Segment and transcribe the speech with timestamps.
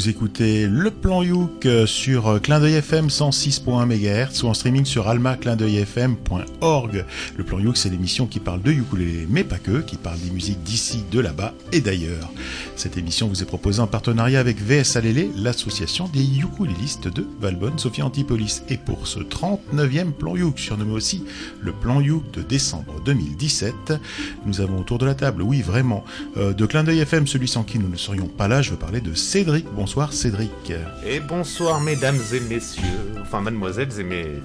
[0.00, 5.08] Vous écoutez le plan Youk sur Clin d'œil FM 106.1 MHz ou en streaming sur
[5.08, 7.04] almaclindeuilfm.org.
[7.36, 10.30] Le plan Youk, c'est l'émission qui parle de ukulélé, mais pas que, qui parle des
[10.30, 12.32] musiques d'ici, de là-bas et d'ailleurs.
[12.76, 17.78] Cette émission vous est proposée en partenariat avec VS Alélé, l'association des ukulélistes de Valbonne,
[17.78, 18.62] Sophie Antipolis.
[18.70, 21.24] Et pour ce 39e plan Youk, surnommé aussi
[21.60, 23.92] le plan Youk de décembre 2017,
[24.46, 26.06] nous avons autour de la table, oui vraiment,
[26.38, 28.78] euh, de Clin d'œil FM, celui sans qui nous ne serions pas là, je veux
[28.78, 29.66] parler de Cédric.
[29.76, 30.72] Bonsoir Cédric.
[31.04, 32.82] Et bonsoir mesdames et messieurs,
[33.20, 34.42] enfin mademoiselles et messieurs.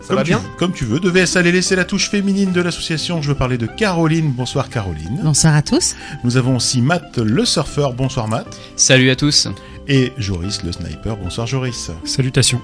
[0.00, 2.52] Ça comme va tu, bien Comme tu veux, de VS Alélé, c'est la touche féminine
[2.52, 3.20] de l'association?
[3.20, 4.32] Je veux parler de Caroline.
[4.32, 5.20] Bonsoir Caroline.
[5.22, 5.96] Bonsoir à tous.
[6.24, 7.92] Nous avons aussi Matt le surfeur.
[7.92, 8.46] Bonsoir Matt.
[8.76, 9.48] Salut à tous.
[9.88, 11.16] Et Joris le sniper.
[11.16, 11.90] Bonsoir Joris.
[12.04, 12.62] Salutations.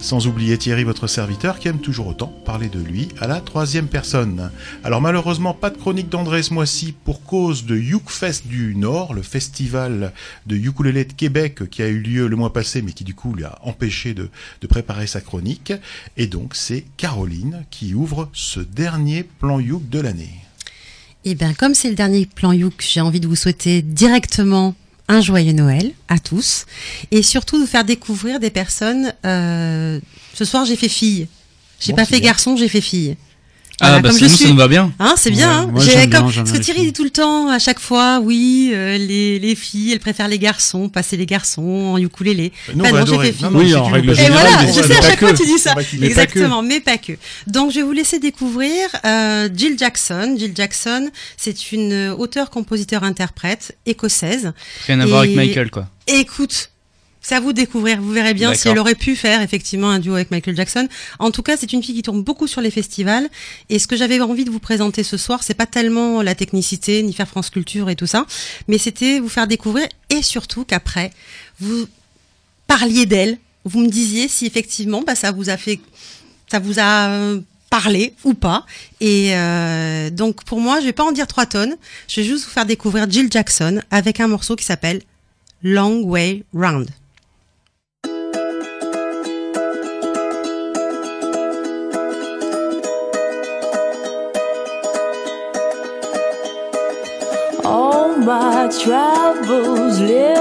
[0.00, 3.88] Sans oublier Thierry, votre serviteur, qui aime toujours autant parler de lui à la troisième
[3.88, 4.50] personne.
[4.84, 9.22] Alors malheureusement, pas de chronique d'André ce mois-ci pour cause de Ukfest du Nord, le
[9.22, 10.12] festival
[10.46, 13.34] de ukulélé de Québec qui a eu lieu le mois passé, mais qui du coup
[13.34, 14.28] lui a empêché de,
[14.68, 15.72] préparer sa chronique.
[16.16, 20.34] Et donc c'est Caroline qui ouvre ce dernier plan Uk de l'année.
[21.24, 24.74] Et bien comme c'est le dernier plan Youk, j'ai envie de vous souhaiter directement
[25.08, 26.66] un joyeux Noël à tous
[27.10, 29.12] et surtout de vous faire découvrir des personnes.
[29.24, 29.98] Euh,
[30.34, 31.28] ce soir, j'ai fait fille.
[31.80, 32.30] J'ai Bon, pas fait bien.
[32.30, 33.16] garçon, j'ai fait fille.
[33.80, 34.92] Ah bah comme je sinon suis- ça nous va bien.
[34.98, 35.66] Hein, c'est bien.
[35.66, 37.78] Ouais, hein bien, comme- j'aime parce bien que Thierry dit tout le temps, à chaque
[37.78, 41.62] fois, oui, euh, les, les filles, elles préfèrent les garçons, passer les garçons
[41.94, 42.52] en ukulélé.
[42.74, 43.26] Nous, Bah on va non, j'ai adorer.
[43.28, 43.44] fait fille.
[43.44, 45.18] Non, non, Oui, en règle nous Et générale, voilà, mais je pas sais à chaque
[45.20, 45.26] que.
[45.26, 45.74] fois tu dis ça.
[45.76, 46.06] Mais pas.
[46.06, 47.12] Exactement, mais pas que.
[47.46, 48.72] Donc je vais vous laisser découvrir
[49.04, 50.34] euh, Jill Jackson.
[50.36, 54.52] Jill Jackson, c'est une euh, auteure-compositeur-interprète écossaise.
[54.86, 55.86] Rien à voir avec Michael quoi.
[56.06, 56.70] Écoute,
[57.28, 58.00] c'est à vous de découvrir.
[58.00, 60.88] Vous verrez bien si elle aurait pu faire effectivement un duo avec Michael Jackson.
[61.18, 63.28] En tout cas, c'est une fille qui tourne beaucoup sur les festivals.
[63.68, 67.02] Et ce que j'avais envie de vous présenter ce soir, c'est pas tellement la technicité,
[67.02, 68.24] ni faire France Culture et tout ça,
[68.66, 71.10] mais c'était vous faire découvrir et surtout qu'après,
[71.60, 71.86] vous
[72.66, 73.36] parliez d'elle,
[73.66, 75.80] vous me disiez si effectivement, bah, ça vous a fait,
[76.50, 78.64] ça vous a euh, parlé ou pas.
[79.00, 81.76] Et euh, donc pour moi, je vais pas en dire trois tonnes.
[82.08, 85.02] Je vais juste vous faire découvrir Jill Jackson avec un morceau qui s'appelle
[85.62, 86.88] Long Way Round.
[98.78, 100.37] troubles live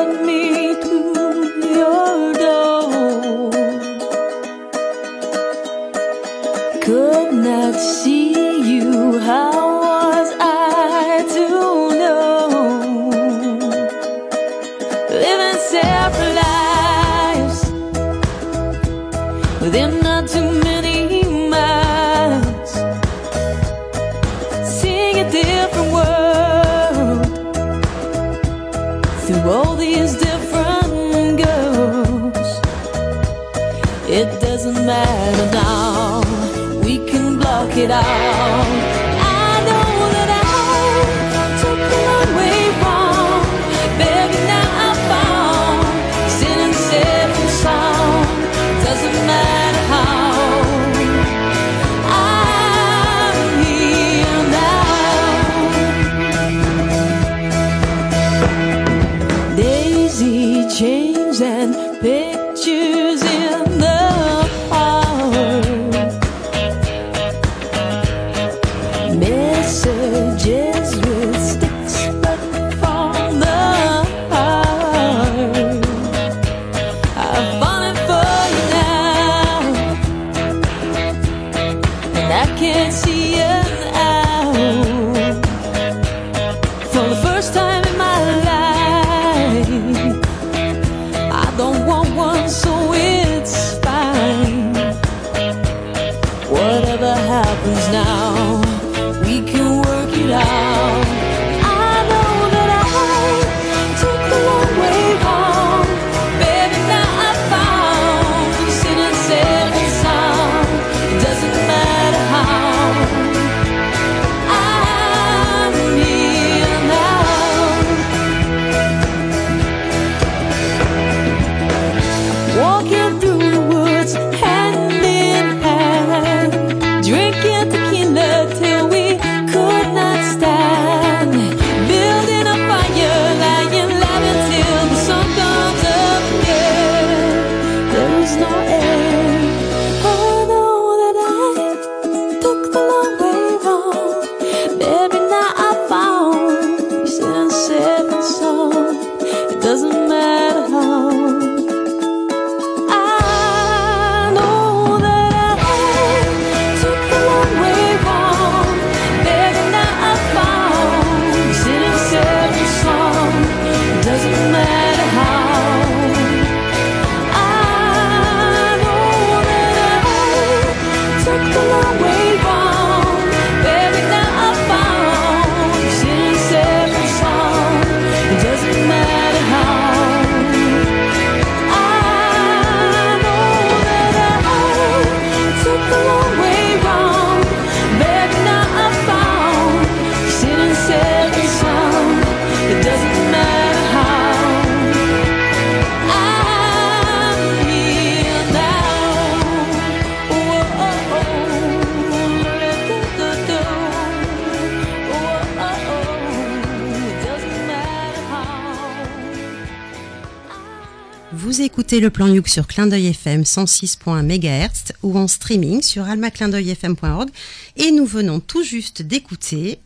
[211.99, 217.29] le plan Youk sur Clin d'œil FM 106.1 MHz ou en streaming sur almaclindeuilfm.org.
[217.75, 219.79] Et nous venons tout juste d'écouter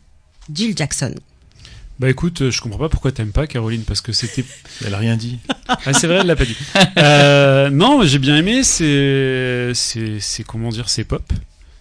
[0.52, 1.14] Jill Jackson.
[1.98, 4.44] Bah écoute, euh, je comprends pas pourquoi t'aimes pas Caroline, parce que c'était.
[4.84, 5.38] Elle a rien dit.
[5.68, 6.56] Ah, c'est vrai, elle l'a pas dit.
[6.98, 9.72] Euh, non, j'ai bien aimé, c'est.
[10.46, 11.22] Comment dire, c'est pop.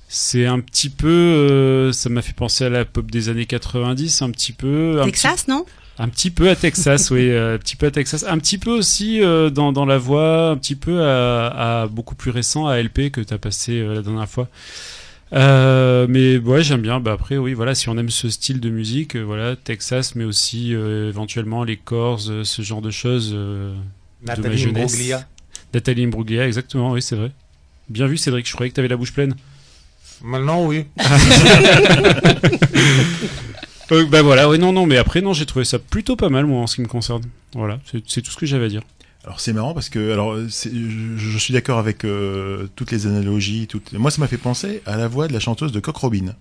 [0.08, 1.08] C'est un petit peu.
[1.08, 5.02] euh, ça m'a fait penser à la pop des années 90, un petit peu.
[5.02, 5.66] un Texas, non?
[6.04, 8.26] Un petit peu à Texas, oui, euh, un petit peu à Texas.
[8.28, 12.16] Un petit peu aussi euh, dans, dans la voix, un petit peu à, à beaucoup
[12.16, 14.48] plus récent, à LP que t'as passé euh, la dernière fois.
[15.34, 17.00] Euh, mais ouais, j'aime bien.
[17.00, 20.24] Bah après, oui, voilà, si on aime ce style de musique, euh, voilà, Texas, mais
[20.24, 23.30] aussi euh, éventuellement les Corrs, ce genre de choses.
[23.36, 23.72] euh,
[24.24, 25.00] de ma Nathalie jeunesse.
[25.72, 27.32] Nathalie Imbruglia, exactement, oui, c'est vrai.
[27.90, 28.48] Bien vu, Cédric.
[28.48, 29.36] Je croyais que t'avais la bouche pleine.
[30.24, 30.86] Maintenant, oui.
[33.92, 36.46] Euh, bah voilà, oui, non, non, mais après, non, j'ai trouvé ça plutôt pas mal,
[36.46, 37.24] moi, en ce qui me concerne.
[37.54, 38.82] Voilà, c'est tout ce que j'avais à dire.
[39.24, 43.68] Alors c'est marrant parce que alors je suis d'accord avec euh, toutes les analogies.
[43.68, 43.94] Toutes...
[43.94, 46.34] Moi ça m'a fait penser à la voix de la chanteuse de Cock Robin.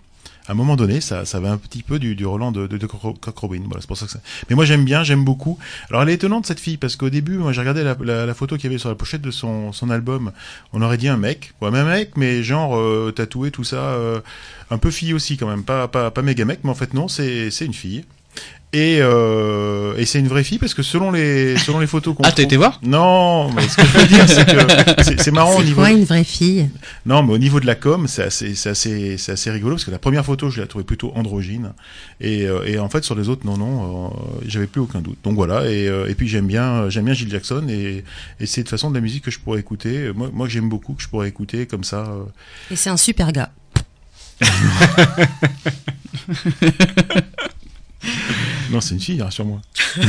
[0.51, 3.15] À un moment donné, ça, ça avait un petit peu du, Roland de, de, Cock.
[3.23, 4.19] Voilà, c'est pour ça que ça.
[4.49, 5.57] Mais moi j'aime bien, j'aime beaucoup.
[5.89, 8.65] Alors elle est étonnante cette fille parce qu'au début, moi j'ai regardé la, photo qu'il
[8.65, 10.33] y avait sur la pochette de son, album.
[10.73, 14.19] On aurait dit un mec, ouais, même mec, mais genre euh, tatoué tout ça, euh,
[14.71, 17.07] un peu fille aussi quand même, pas pas pas méga mec, mais en fait non,
[17.07, 18.03] c'est une fille.
[18.73, 22.23] Et, euh, et c'est une vraie fille parce que selon les selon les photos qu'on
[22.23, 24.45] Ah, t'as été voir non, mais ce que je veux dire, c'est
[25.17, 25.81] que c'est- marrant au C'est niveau.
[25.81, 26.69] quoi une vraie fille?
[27.05, 29.83] Non, mais au niveau de la com, c'est assez, c'est assez, c'est assez rigolo parce
[29.83, 31.73] que la première photo, je l'ai trouvée plutôt androgyne,
[32.21, 34.09] et, euh, et en fait sur les autres, non, non, euh,
[34.47, 35.17] j'avais plus aucun doute.
[35.25, 38.05] Donc voilà, et, et puis j'aime bien, j'aime bien Jill Jackson, et,
[38.39, 40.13] et c'est de façon de la musique que je pourrais écouter.
[40.15, 42.07] Moi, moi que j'aime beaucoup, que je pourrais écouter comme ça.
[42.71, 43.51] Et c'est un super gars.
[48.71, 49.59] Non, c'est une fille, rassure-moi.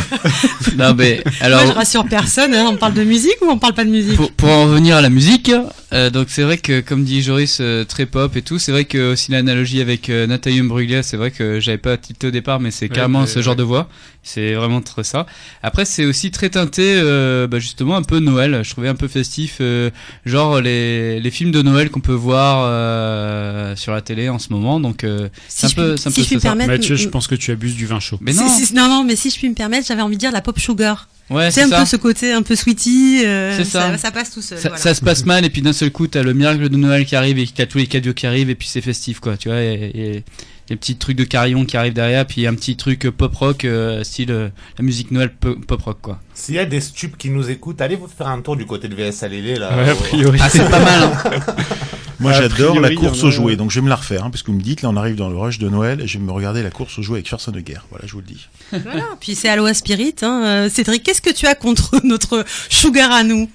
[0.76, 1.62] Non, mais alors.
[1.62, 2.54] Moi, je rassure personne.
[2.54, 2.66] hein.
[2.70, 5.00] On parle de musique ou on parle pas de musique Pour, pour en revenir à
[5.00, 5.50] la musique,
[5.92, 8.84] euh, donc c'est vrai que comme dit Joris, euh, très pop et tout, c'est vrai
[8.84, 12.60] que aussi l'analogie avec euh, Nathalie Imbruglia, c'est vrai que j'avais pas tilté au départ,
[12.60, 13.88] mais c'est Ouais, carrément ouais, ce genre de voix,
[14.22, 15.26] c'est vraiment très ça.
[15.62, 19.08] Après c'est aussi très teinté, euh, bah, justement un peu Noël, je trouvais un peu
[19.08, 19.90] festif, euh,
[20.24, 24.52] genre les, les films de Noël qu'on peut voir euh, sur la télé en ce
[24.52, 26.40] moment, donc euh, Si un je peu- puis, c'est un si peu je puis me
[26.40, 26.48] ça.
[26.48, 28.18] permettre, Mathieu, je pense que tu abuses du vin chaud.
[28.20, 30.32] mais non, si- non, non, mais si je puis me permettre, j'avais envie de dire
[30.32, 31.08] la pop sugar.
[31.30, 31.80] ouais c'est un ça.
[31.80, 33.22] peu ce côté un peu sweetie.
[33.24, 33.96] euh, C'est ça.
[33.98, 34.10] ça.
[34.10, 34.58] passe tout seul.
[34.58, 34.82] Ça, voilà.
[34.82, 37.16] ça se passe mal et puis d'un seul coup t'as le miracle de Noël qui
[37.16, 39.60] arrive et t'as tous les cadeaux qui arrivent et puis c'est festif quoi tu vois
[39.60, 40.24] et, et
[40.72, 44.02] les petits trucs de carillon qui arrivent derrière puis un petit truc pop rock euh,
[44.04, 44.48] style euh,
[44.78, 47.82] la musique Noël po- pop rock quoi S'il y a des stupes qui nous écoutent,
[47.82, 49.76] allez vous faire un tour du côté de VS Alélé, là.
[49.76, 50.38] Ouais, a priori.
[50.42, 51.40] ah c'est pas mal hein.
[52.20, 54.50] Moi, j'adore la course aux jouets, donc je vais me la refaire, hein, parce que
[54.52, 56.30] vous me dites, là, on arrive dans le rush de Noël, et je vais me
[56.30, 57.80] regarder la course aux jouets avec Schwarzenegger.
[57.90, 58.48] Voilà, je vous le dis.
[58.70, 59.04] Voilà.
[59.20, 60.14] Puis c'est Aloha Spirit.
[60.22, 60.42] Hein.
[60.44, 63.50] Euh, Cédric, qu'est-ce que tu as contre notre sugar à nous?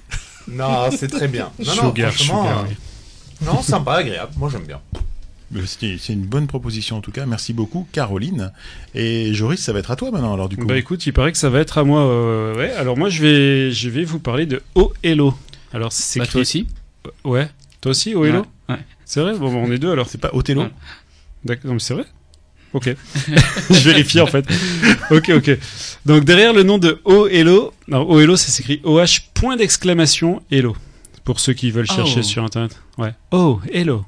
[0.46, 1.50] Non, c'est très bien.
[1.58, 2.76] Non, non, Sugar, franchement, sugar, euh, oui.
[3.46, 4.32] Non, sympa, agréable.
[4.36, 4.80] Moi, j'aime bien.
[5.66, 7.24] C'est une bonne proposition en tout cas.
[7.26, 8.52] Merci beaucoup, Caroline.
[8.94, 10.66] Et Joris, ça va être à toi maintenant, alors du coup.
[10.66, 12.02] Bah écoute, il paraît que ça va être à moi.
[12.02, 15.32] euh, ouais, alors moi je vais, je vais vous parler de Oh Hello.
[15.72, 16.66] Alors c'est Bah, toi aussi
[17.24, 17.48] Ouais,
[17.80, 18.80] toi aussi Oh Hello Ouais, ouais.
[19.06, 20.08] C'est vrai Bon, bah, on est deux alors.
[20.08, 20.70] c'est pas Othello Ouais.
[21.44, 22.04] D'accord, non, mais c'est vrai
[22.74, 22.94] Ok.
[23.70, 24.44] je vérifie en fait.
[25.10, 25.58] ok, ok.
[26.04, 30.42] Donc derrière le nom de Oh Hello, alors Oh Hello ça s'écrit OH point d'exclamation
[30.50, 30.76] Hello.
[31.24, 32.22] Pour ceux qui veulent chercher Oh.
[32.22, 32.78] sur internet.
[32.98, 33.14] Ouais.
[33.30, 34.04] Oh Hello.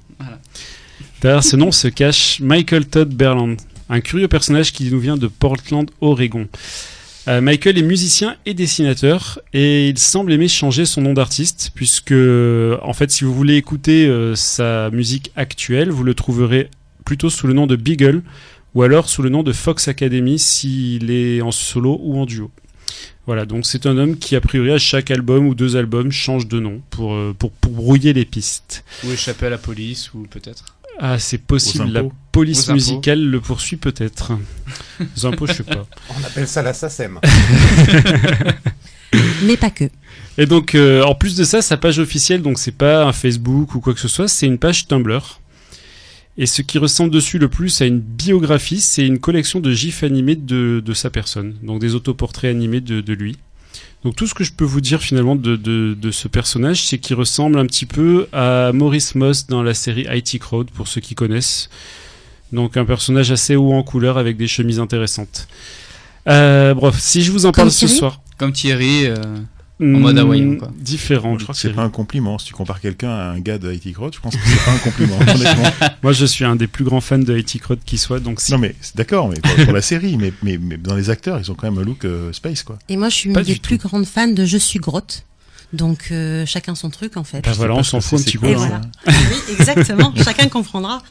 [1.20, 3.56] Derrière ce nom se cache Michael Todd Berland,
[3.90, 6.48] un curieux personnage qui nous vient de Portland, Oregon.
[7.28, 12.14] Euh, Michael est musicien et dessinateur et il semble aimer changer son nom d'artiste puisque
[12.14, 16.70] en fait si vous voulez écouter euh, sa musique actuelle vous le trouverez
[17.04, 18.22] plutôt sous le nom de Beagle
[18.74, 22.50] ou alors sous le nom de Fox Academy s'il est en solo ou en duo.
[23.26, 26.48] Voilà, donc c'est un homme qui a priori à chaque album ou deux albums change
[26.48, 28.84] de nom pour, euh, pour, pour brouiller les pistes.
[29.04, 33.78] ou échapper à la police ou peut-être Ah, c'est possible, la police musicale le poursuit
[33.78, 34.32] peut-être.
[35.16, 35.86] Aux impôts, je sais pas.
[36.10, 37.18] On appelle ça la SACEM.
[39.42, 39.84] Mais pas que.
[40.36, 43.74] Et donc, euh, en plus de ça, sa page officielle, donc c'est pas un Facebook
[43.74, 45.40] ou quoi que ce soit, c'est une page Tumblr.
[46.36, 50.02] Et ce qui ressemble dessus le plus à une biographie, c'est une collection de gifs
[50.02, 53.38] animés de, de sa personne, donc des autoportraits animés de, de lui.
[54.04, 56.98] Donc tout ce que je peux vous dire finalement de, de, de ce personnage, c'est
[56.98, 61.00] qu'il ressemble un petit peu à Maurice Moss dans la série IT Crowd, pour ceux
[61.00, 61.68] qui connaissent.
[62.52, 65.48] Donc un personnage assez haut en couleur avec des chemises intéressantes.
[66.28, 69.14] Euh, bref, si je vous en Comme parle ce soir, comme Thierry euh,
[69.80, 70.70] mode hawaïen, quoi.
[70.78, 71.38] Différent.
[71.38, 72.38] Je crois que c'est pas un compliment.
[72.38, 74.72] Si tu compares quelqu'un à un gars de IT Crowd, je pense que c'est pas
[74.72, 75.18] un compliment.
[76.02, 78.52] Moi, je suis un des plus grands fans de IT Crowd qui soit, donc si.
[78.52, 81.50] Non, mais d'accord, mais pour, pour la série, mais, mais, mais dans les acteurs, ils
[81.50, 82.78] ont quand même un look euh, space, quoi.
[82.88, 85.24] Et moi, je suis Pas une des plus grandes fans de Je suis grotte.
[85.72, 87.42] Donc euh, chacun son truc en fait.
[87.44, 88.48] Bah voilà, on s'en fout un petit peu.
[88.48, 88.54] Hein.
[88.56, 88.80] voilà.
[89.06, 90.12] oui, exactement.
[90.16, 91.02] chacun comprendra.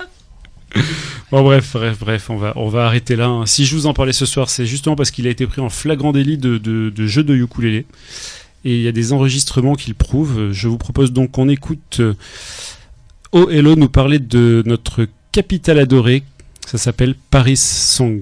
[1.31, 3.27] Bon bref, bref, bref, on va, on va arrêter là.
[3.27, 3.45] hein.
[3.45, 5.69] Si je vous en parlais ce soir, c'est justement parce qu'il a été pris en
[5.69, 7.85] flagrant délit de, de, de jeu de ukulélé.
[8.65, 10.51] Et il y a des enregistrements qui le prouvent.
[10.51, 12.13] Je vous propose donc qu'on écoute euh,
[13.31, 16.23] Oh nous parler de notre capitale adorée.
[16.65, 18.19] Ça s'appelle Paris Song.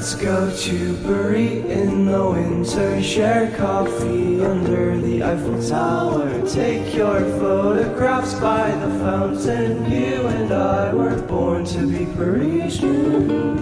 [0.00, 6.48] Let's go to Bury in the winter, share coffee under the Eiffel Tower.
[6.48, 9.92] Take your photographs by the fountain.
[9.92, 13.60] You and I were born to be Parisians.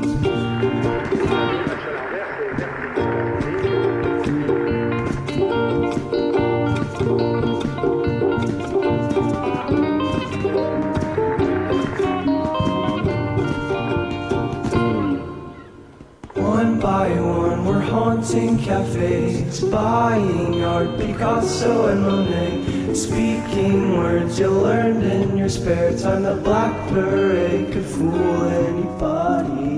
[17.88, 26.22] Haunting cafes, buying art, Picasso and Monet, speaking words you learned in your spare time.
[26.22, 29.77] The Black Parade could fool anybody.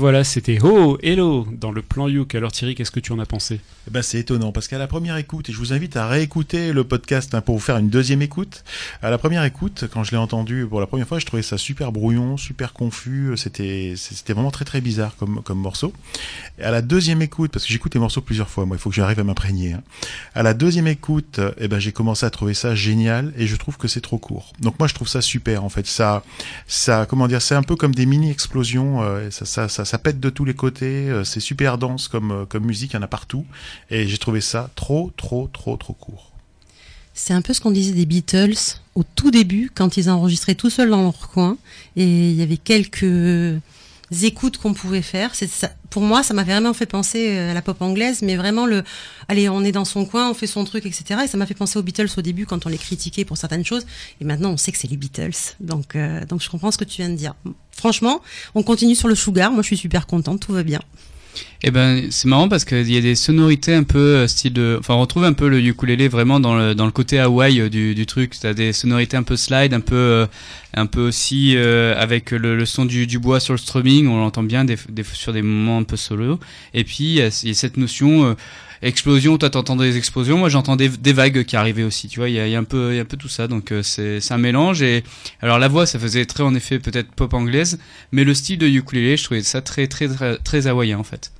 [0.00, 2.34] Voilà, c'était Oh Hello dans le plan Youk.
[2.34, 3.60] Alors Thierry, qu'est-ce que tu en as pensé?
[3.86, 6.72] Eh ben, c'est étonnant parce qu'à la première écoute, et je vous invite à réécouter
[6.72, 8.64] le podcast hein, pour vous faire une deuxième écoute.
[9.02, 11.58] À la première écoute, quand je l'ai entendu pour la première fois, je trouvais ça
[11.58, 13.34] super brouillon, super confus.
[13.36, 13.94] C'était,
[14.28, 15.92] vraiment très très bizarre comme comme morceau.
[16.62, 18.96] À la deuxième écoute, parce que j'écoute les morceaux plusieurs fois, moi, il faut que
[18.96, 19.74] j'arrive à m'imprégner.
[19.74, 19.82] hein.
[20.34, 23.76] À la deuxième écoute, eh ben, j'ai commencé à trouver ça génial et je trouve
[23.76, 24.54] que c'est trop court.
[24.60, 25.86] Donc moi, je trouve ça super en fait.
[25.86, 26.22] Ça,
[26.66, 29.02] ça, comment dire, c'est un peu comme des mini explosions.
[29.02, 31.08] euh, ça, ça, ça, ça pète de tous les côtés.
[31.08, 33.44] euh, c'est super dense comme euh, comme musique, il y en a partout.
[33.90, 36.30] Et j'ai trouvé ça trop, trop, trop, trop court.
[37.12, 40.70] C'est un peu ce qu'on disait des Beatles au tout début, quand ils enregistraient tout
[40.70, 41.58] seuls dans leur coin.
[41.96, 43.04] Et il y avait quelques
[44.22, 45.32] écoutes qu'on pouvait faire.
[45.88, 48.82] Pour moi, ça m'avait vraiment fait penser euh, à la pop anglaise, mais vraiment le,
[49.28, 51.20] allez, on est dans son coin, on fait son truc, etc.
[51.24, 53.64] Et ça m'a fait penser aux Beatles au début quand on les critiquait pour certaines
[53.64, 53.86] choses.
[54.20, 55.54] Et maintenant, on sait que c'est les Beatles.
[55.60, 57.34] Donc, euh, donc je comprends ce que tu viens de dire.
[57.72, 58.20] Franchement,
[58.54, 59.50] on continue sur le sugar.
[59.50, 60.80] Moi, je suis super contente, tout va bien.
[61.62, 64.76] Eh ben, c'est marrant parce qu'il y a des sonorités un peu euh, style de,
[64.80, 67.94] enfin, on retrouve un peu le ukulélé vraiment dans le dans le côté Hawaï du
[67.94, 68.34] du truc.
[68.40, 70.26] T'as des sonorités un peu slide, un peu
[70.74, 74.64] un peu aussi euh, avec le, son du, bois sur le strumming, on l'entend bien
[75.12, 76.38] sur des moments un peu solo.
[76.74, 78.34] Et puis il y a, cette notion euh,
[78.82, 79.36] explosion.
[79.38, 80.38] Toi, t'entendais des explosions.
[80.38, 82.08] Moi, j'entendais des vagues qui arrivaient aussi.
[82.08, 83.48] Tu vois, il y a, un peu tout ça.
[83.48, 84.82] Donc euh, c'est un mélange.
[84.82, 85.02] Et
[85.40, 87.78] alors la voix, ça faisait très en effet peut-être pop anglaise,
[88.12, 90.08] mais le style de ukulélé, je trouvais ça très très
[90.44, 91.32] très, hawaïen en fait.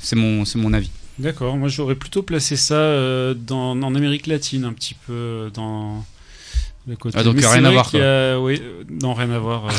[0.00, 0.90] C'est mon, avis.
[1.20, 2.92] D'accord, moi j'aurais plutôt placé ça
[3.50, 6.04] en Amérique latine, un petit peu dans
[6.90, 7.16] le côté.
[7.18, 9.66] Ah, donc, Mais rien à voir, a- oui, euh, non, rien à voir.
[9.66, 9.70] euh,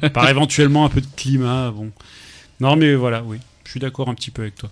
[0.00, 1.90] par, par éventuellement un peu de climat, bon.
[2.60, 4.70] Non, mais voilà, oui, je suis d'accord un petit peu avec toi.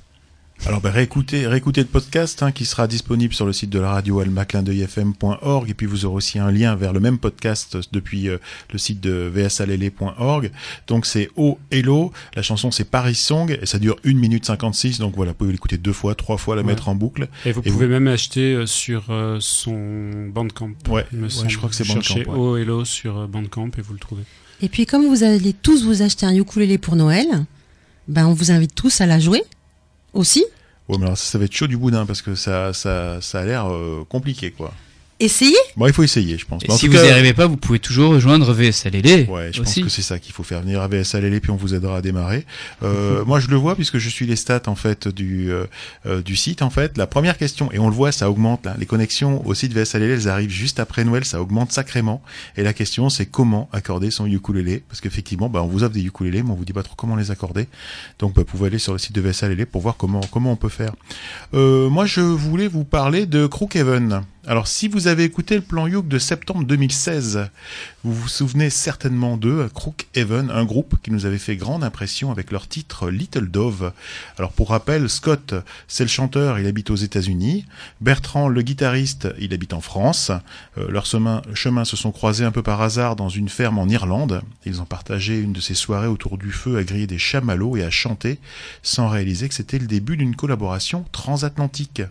[0.67, 3.91] Alors ben, réécoutez, réécoutez le podcast hein, qui sera disponible sur le site de la
[3.93, 8.37] radio almaclindeuilfm.org et puis vous aurez aussi un lien vers le même podcast depuis euh,
[8.71, 10.53] le site de vsalele.org.
[10.87, 14.99] Donc c'est Oh Hello, la chanson c'est Paris Song et ça dure 1 minute 56
[14.99, 16.67] donc voilà, vous pouvez l'écouter deux fois, trois fois, la Ouais.
[16.69, 17.29] mettre en boucle.
[17.47, 20.73] Et vous Et pouvez même acheter euh, sur euh, son Bandcamp.
[20.89, 22.49] Ouais, me je crois que c'est Vous cherchez Bandcamp, ouais.
[22.51, 24.23] Oh Hello sur euh, Bandcamp et vous le trouvez.
[24.61, 27.27] Et puis, comme vous allez tous vous acheter un ukulélé pour Noël,
[28.09, 29.43] ben, on vous invite tous à la jouer
[30.13, 30.45] aussi.
[30.89, 33.45] Ouais mais alors ça, va être chaud du boudin parce que ça, ça, ça a
[33.45, 34.73] l'air euh, compliqué quoi.
[35.21, 36.63] Essayez Bon, il faut essayer, je pense.
[36.63, 39.29] Et Mais en si tout vous cas- n'y arrivez pas, vous pouvez toujours rejoindre VSLL.
[39.29, 39.81] Ouais, je aussi.
[39.83, 42.01] pense que c'est ça qu'il faut faire venir à VSLL puis on vous aidera à
[42.03, 42.47] démarrer.
[42.83, 45.67] Euh, moi, je le vois puisque je suis les stats en fait du euh,
[46.07, 46.97] euh, du site en fait.
[46.97, 48.65] La première question et on le voit, ça augmente.
[48.65, 48.75] là.
[48.79, 52.23] Les connexions au site VSLL, elles arrivent juste après Noël, ça augmente sacrément.
[52.57, 54.83] Et la question, c'est comment accorder son ukulélé?
[54.89, 57.17] Parce qu'effectivement, bah, on vous offre des ukulélés, mais on vous dit pas trop comment
[57.17, 57.67] les accorder.
[58.19, 60.57] Donc, bah, vous pouvez aller sur le site de VSLL pour voir comment comment on
[60.57, 60.93] peut faire.
[61.55, 64.23] Euh, moi, je voulais vous parler de Crookhaven.
[64.51, 67.51] Alors, si vous avez écouté le plan Youk de septembre 2016,
[68.03, 72.51] vous vous souvenez certainement d'eux, Crookhaven, un groupe qui nous avait fait grande impression avec
[72.51, 73.93] leur titre Little Dove.
[74.39, 75.55] Alors, pour rappel, Scott,
[75.87, 77.65] c'est le chanteur, il habite aux États-Unis.
[78.01, 80.33] Bertrand, le guitariste, il habite en France.
[80.79, 83.87] Euh, leurs chemins, chemins se sont croisés un peu par hasard dans une ferme en
[83.87, 84.43] Irlande.
[84.67, 87.85] Ils ont partagé une de ces soirées autour du feu à griller des chamallows et
[87.85, 88.41] à chanter,
[88.83, 92.03] sans réaliser que c'était le début d'une collaboration transatlantique.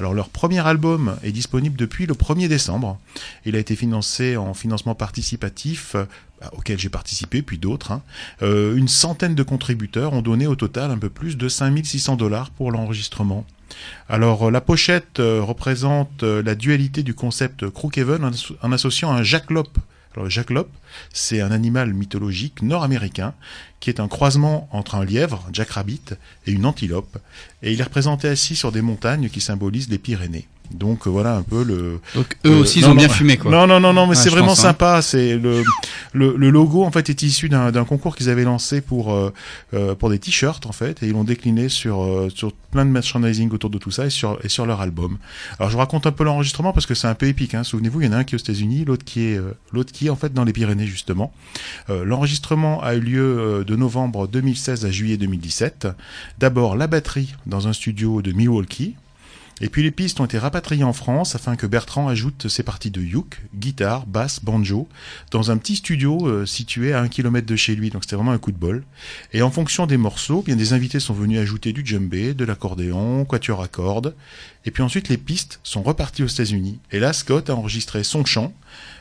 [0.00, 2.98] Alors leur premier album est disponible depuis le 1er décembre.
[3.44, 6.04] Il a été financé en financement participatif euh,
[6.52, 7.92] auquel j'ai participé, puis d'autres.
[7.92, 8.02] hein.
[8.42, 12.50] Euh, une centaine de contributeurs ont donné au total un peu plus de 5600 dollars
[12.50, 13.44] pour l'enregistrement.
[14.08, 19.22] Alors euh, la pochette représente la dualité du concept Crookhaven en, asso- en associant un
[19.22, 19.78] jackalope.
[20.14, 20.70] Alors le jackalope,
[21.12, 23.34] c'est un animal mythologique nord-américain
[23.80, 26.00] qui est un croisement entre un lièvre, jackrabbit,
[26.46, 27.18] et une antilope.
[27.62, 30.48] Et il est représenté assis sur des montagnes qui symbolisent les Pyrénées.
[30.72, 33.50] Donc euh, voilà un peu le, Donc eux aussi, ils ont non, bien fumé, quoi.
[33.50, 34.68] Non, non, non, non, mais c'est vraiment pense, hein.
[34.68, 35.02] sympa.
[35.02, 35.62] C'est le,
[36.12, 39.32] le le logo en fait est issu d'un concours qu'ils avaient lancé pour euh,
[39.74, 43.50] euh, pour des t-shirts en fait et ils l'ont décliné sur sur plein de merchandising
[43.52, 45.18] autour de tout ça et sur et sur leur album.
[45.58, 47.54] Alors je vous raconte un peu l'enregistrement parce que c'est un peu épique.
[47.54, 47.64] Hein.
[47.64, 49.92] Souvenez-vous, il y en a un qui est aux États-Unis, l'autre qui est euh, l'autre
[49.92, 51.32] qui est en fait dans les Pyrénées justement.
[51.90, 55.88] Euh, L'enregistrement a eu lieu de novembre 2016 à juillet 2017.
[56.38, 58.96] D'abord la batterie dans un studio de Milwaukee.
[59.62, 62.90] Et puis les pistes ont été rapatriées en France afin que Bertrand ajoute ses parties
[62.90, 64.86] de uke, guitare, basse, banjo,
[65.30, 67.88] dans un petit studio euh, situé à un kilomètre de chez lui.
[67.88, 68.84] Donc c'était vraiment un coup de bol.
[69.32, 73.24] Et en fonction des morceaux, bien des invités sont venus ajouter du djembé, de l'accordéon,
[73.24, 74.14] quatuor à cordes.
[74.66, 76.78] Et puis ensuite les pistes sont reparties aux États-Unis.
[76.92, 78.52] Et là Scott a enregistré son chant,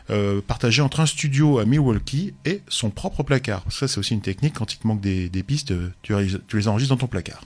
[0.09, 3.63] euh, partagé entre un studio à Milwaukee et son propre placard.
[3.69, 6.13] Ça c'est aussi une technique quand il te manque des, pistes, euh, tu,
[6.53, 7.43] les enregistres dans ton placard.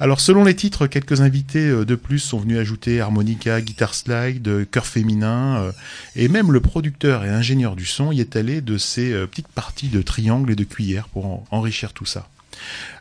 [0.00, 4.68] Alors selon les titres, quelques invités euh, de plus sont venus ajouter harmonica, guitare slide,
[4.70, 5.72] chœur féminin,
[6.16, 9.88] et même le producteur et ingénieur du son y est allé de euh, petites parties
[9.88, 12.28] de triangle et de cuillère pour en- enrichir tout ça.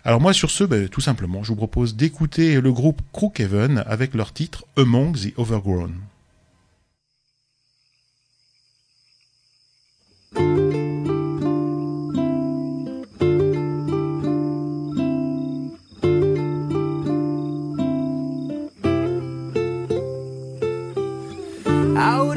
[0.06, 4.14] Alors moi sur ce, ben, tout simplement, je vous propose d'écouter le groupe Crookhaven avec
[4.14, 5.94] leur titre Among the Overgrown.
[10.34, 10.48] Out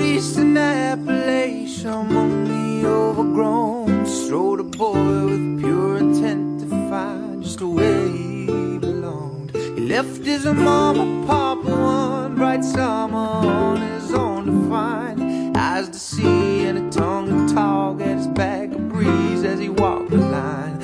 [0.00, 7.60] east in Appalachia, among the overgrown, strode a boy with pure intent to find just
[7.60, 8.46] where he
[8.78, 9.54] belonged.
[9.54, 15.33] He left his mama, papa, one bright summer on his own to find
[15.64, 19.70] eyes to see and a tongue to talk and his back a breeze as he
[19.70, 20.74] walked the line.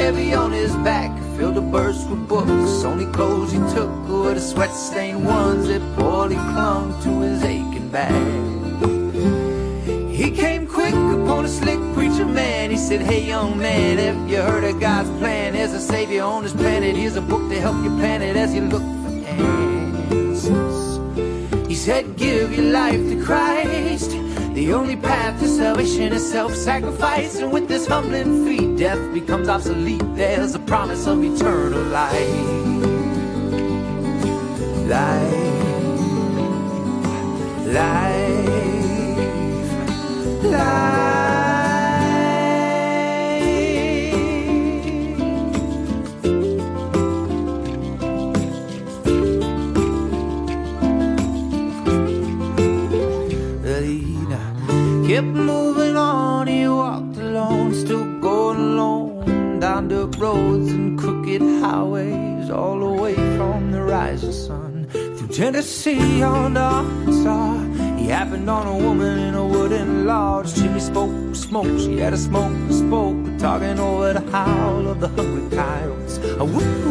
[0.00, 1.10] Heavy on his back.
[1.36, 2.84] Filled a burst with books.
[2.84, 7.88] Only clothes he took were the sweat stained ones that poorly clung to his aching
[7.90, 8.10] back.
[10.10, 10.49] He came
[12.80, 15.52] said, Hey, young man, have you heard of God's plan?
[15.52, 16.96] There's a savior on this planet.
[16.96, 19.10] Here's a book to help you plan it as you look for
[20.18, 20.98] answers.
[21.68, 24.10] He said, Give your life to Christ.
[24.54, 27.36] The only path to salvation is self sacrifice.
[27.36, 30.02] And with this humbling feat, death becomes obsolete.
[30.16, 32.46] There's a promise of eternal life.
[34.88, 35.60] Life.
[37.66, 38.50] Life.
[40.44, 41.19] Life.
[61.40, 67.58] Highways, all the way from the rising sun through Tennessee on Arkansas.
[67.96, 70.54] He happened on a woman in a wooden lodge.
[70.54, 71.78] Chimney spoke smoke.
[71.78, 76.18] She had a smoke spoke, talking over the howl of the hungry coyotes.
[76.18, 76.89] A.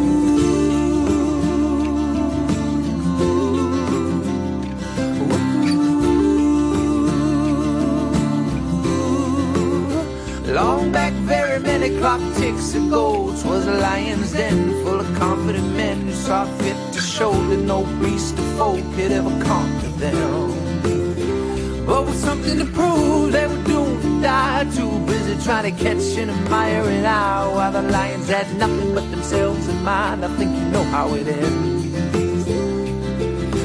[12.00, 13.44] clock ticks, it goes.
[13.46, 17.84] Was a lion's den full of confident men who saw fit to show that no
[18.02, 21.86] beast of folk could ever conquer them.
[21.86, 24.64] But with something to prove, they were doomed to die.
[24.76, 27.56] Too busy trying to catch and admire it ah, out.
[27.56, 30.24] While the lions had nothing but themselves in mind.
[30.26, 31.80] I think you know how it ends.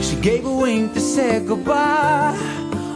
[0.07, 2.37] She gave a wink to say goodbye.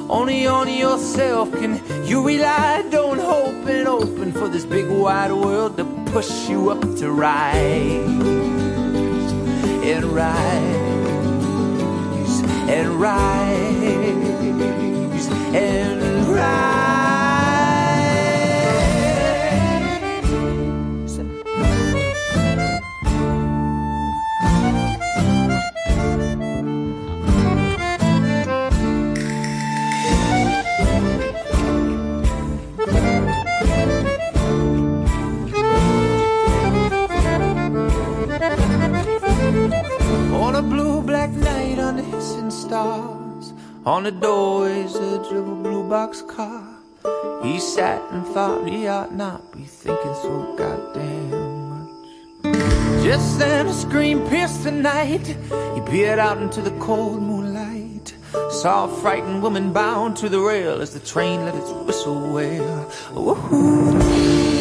[0.09, 1.77] Only on yourself can
[2.09, 2.83] you rely.
[2.91, 7.55] Don't hope and open for this big wide world to push you up to rise
[9.85, 10.83] and rise
[12.69, 13.59] and rise
[15.55, 16.88] and rise.
[42.69, 43.55] Stars,
[43.87, 46.69] on the doorway's edge of a blue box car,
[47.43, 52.45] he sat and thought he ought not be thinking so goddamn much.
[53.03, 55.27] Just then a scream pierced the night.
[55.75, 58.15] He peered out into the cold moonlight,
[58.51, 62.91] saw a frightened woman bound to the rail as the train let its whistle wail.
[64.13, 64.58] He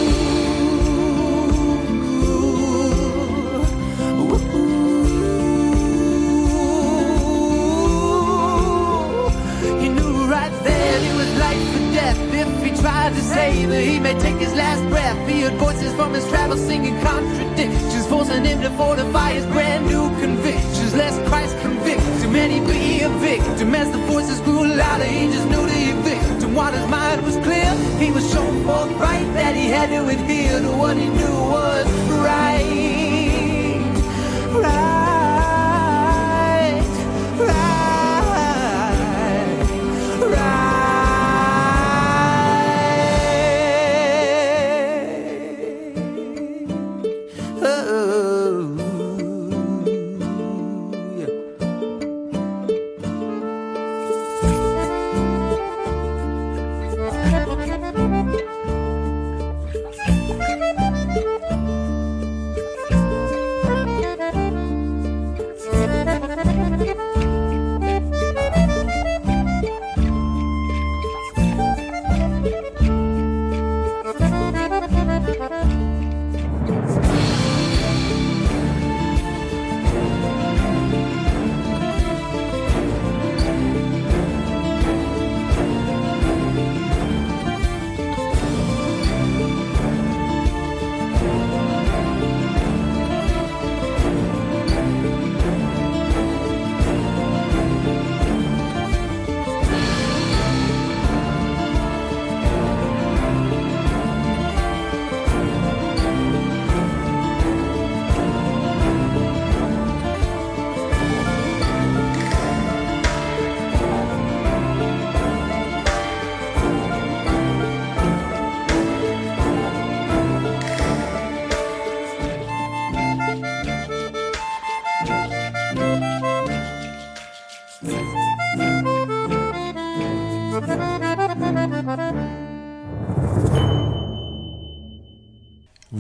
[30.87, 31.26] what he knew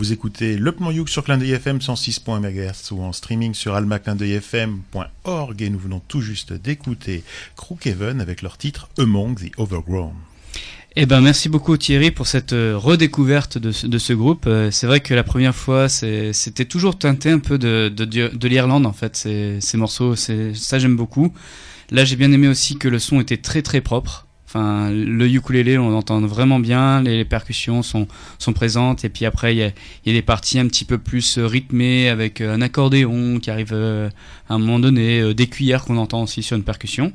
[0.07, 5.61] Vous écoutez Le Plan Youk sur Clin FM 106.1 MHz ou en streaming sur almaclindeuilfm.org
[5.61, 7.25] et nous venons tout juste d'écouter
[7.57, 10.13] Crookhaven avec leur titre Among the Overgrown.
[10.95, 14.45] Eh ben, merci beaucoup Thierry pour cette euh, redécouverte de, ce- groupe.
[14.47, 18.47] Euh, c'est vrai que la première fois, c'était toujours teinté un peu de, de, de
[18.47, 20.15] l'Irlande en fait, ces, morceaux.
[20.15, 21.33] Ça j'aime beaucoup.
[21.91, 24.26] Là, j'ai bien aimé aussi que le son était très très propre.
[24.47, 28.07] Enfin, le ukulélé, on l'entend vraiment bien, les, percussions sont,
[28.39, 29.71] sont présentes, et puis après, il y a,
[30.13, 34.09] des parties un petit peu plus euh, rythmées avec euh, un accordéon qui arrive euh,
[34.47, 37.11] à un moment donné, des cuillères qu'on entend aussi sur une percussion.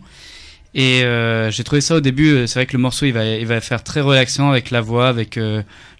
[0.74, 3.46] Et euh, j'ai trouvé ça au début, c'est vrai que le morceau il va, il
[3.46, 5.38] va faire très relaxant avec la voix, avec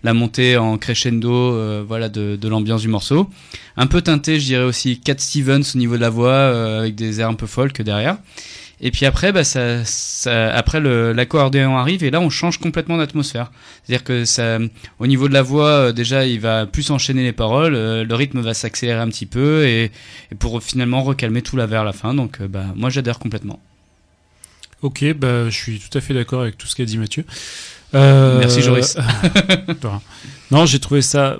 [0.03, 3.29] la montée en crescendo voilà, de, de l'ambiance du morceau.
[3.77, 7.21] Un peu teinté, je dirais aussi Cat Stevens au niveau de la voix, avec des
[7.21, 8.16] airs un peu folk derrière.
[8.85, 13.53] Et puis après, bah, ça, ça, après l'accordéon arrive et là on change complètement d'atmosphère.
[13.85, 14.59] C'est-à-dire que ça,
[14.99, 18.14] au niveau de la voix, euh, déjà il va plus enchaîner les paroles, euh, le
[18.16, 19.92] rythme va s'accélérer un petit peu et,
[20.33, 22.12] et pour finalement recalmer tout la vers la fin.
[22.12, 23.61] Donc euh, bah, moi j'adhère complètement.
[24.83, 27.25] Ok, bah, je suis tout à fait d'accord avec tout ce qu'a dit Mathieu.
[27.95, 28.97] Euh, Merci, Joris.
[30.51, 31.39] non, j'ai trouvé ça.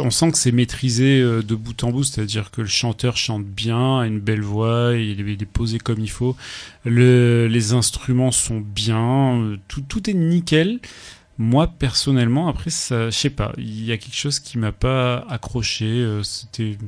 [0.00, 3.44] On sent que c'est maîtrisé euh, de bout en bout, c'est-à-dire que le chanteur chante
[3.44, 6.36] bien, a une belle voix, il est, il est posé comme il faut.
[6.84, 10.80] Le, les instruments sont bien, euh, tout, tout est nickel.
[11.38, 16.20] Moi, personnellement, après, je sais pas, il y a quelque chose qui m'a pas accroché.
[16.22, 16.78] C'était.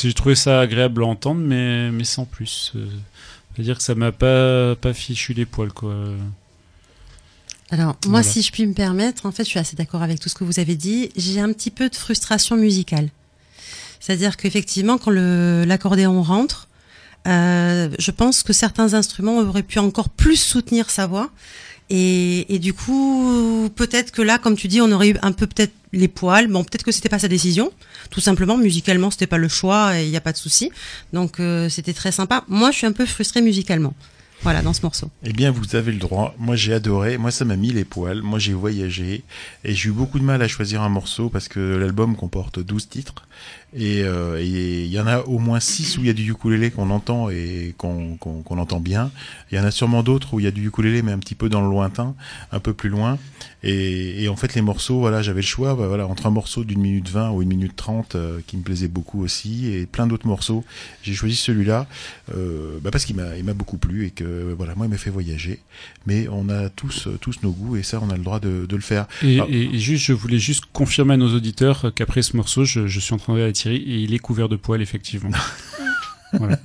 [0.00, 2.72] J'ai trouvé ça agréable à entendre, mais, mais sans plus.
[3.54, 5.94] C'est-à-dire que ça m'a pas, pas fichu les poils, quoi.
[7.74, 8.22] Alors, moi, Voilà.
[8.22, 10.44] si je puis me permettre, en fait, je suis assez d'accord avec tout ce que
[10.44, 11.10] vous avez dit.
[11.16, 13.08] J'ai un petit peu de frustration musicale.
[13.98, 16.68] C'est-à-dire qu'effectivement, quand l'accordéon rentre,
[17.26, 21.30] euh, je pense que certains instruments auraient pu encore plus soutenir sa voix.
[21.90, 25.48] Et, et du coup, peut-être que là, comme tu dis, on aurait eu un peu
[25.48, 26.46] peut-être les poils.
[26.46, 27.72] Bon, peut-être que c'était pas sa décision.
[28.10, 30.70] Tout simplement, musicalement, c'était pas le choix et il n'y a pas de souci.
[31.12, 32.44] Donc, euh, c'était très sympa.
[32.46, 33.94] Moi, je suis un peu frustrée musicalement.
[34.42, 35.10] Voilà, dans ce morceau.
[35.24, 36.34] Eh bien, vous avez le droit.
[36.38, 37.16] Moi, j'ai adoré.
[37.16, 38.20] Moi, ça m'a mis les poils.
[38.20, 39.22] Moi, j'ai voyagé.
[39.64, 42.88] Et j'ai eu beaucoup de mal à choisir un morceau parce que l'album comporte 12
[42.88, 43.26] titres.
[43.76, 46.70] Et euh, il y en a au moins 6 où il y a du ukulélé
[46.70, 49.10] qu'on entend et qu'on qu'on qu'on entend bien.
[49.50, 51.34] Il y en a sûrement d'autres où il y a du ukulélé, mais un petit
[51.34, 52.14] peu dans le lointain,
[52.52, 53.18] un peu plus loin.
[53.64, 56.64] Et, et en fait, les morceaux, voilà, j'avais le choix bah, voilà, entre un morceau
[56.64, 60.06] d'une minute 20 ou une minute 30 euh, qui me plaisait beaucoup aussi et plein
[60.06, 60.64] d'autres morceaux.
[61.02, 61.86] J'ai choisi celui-là
[62.36, 64.98] euh, bah, parce qu'il m'a il m'a beaucoup plu et que voilà, moi, il m'a
[64.98, 65.60] fait voyager.
[66.06, 68.66] Mais on a tous, euh, tous nos goûts et ça, on a le droit de,
[68.66, 69.06] de le faire.
[69.22, 69.46] Et, Ah.
[69.48, 73.14] et- juste, je voulais juste confirmer à nos auditeurs qu'après ce morceau, je, je suis
[73.14, 75.30] en train de Thierry et il est couvert de poils, effectivement.
[76.34, 76.58] voilà.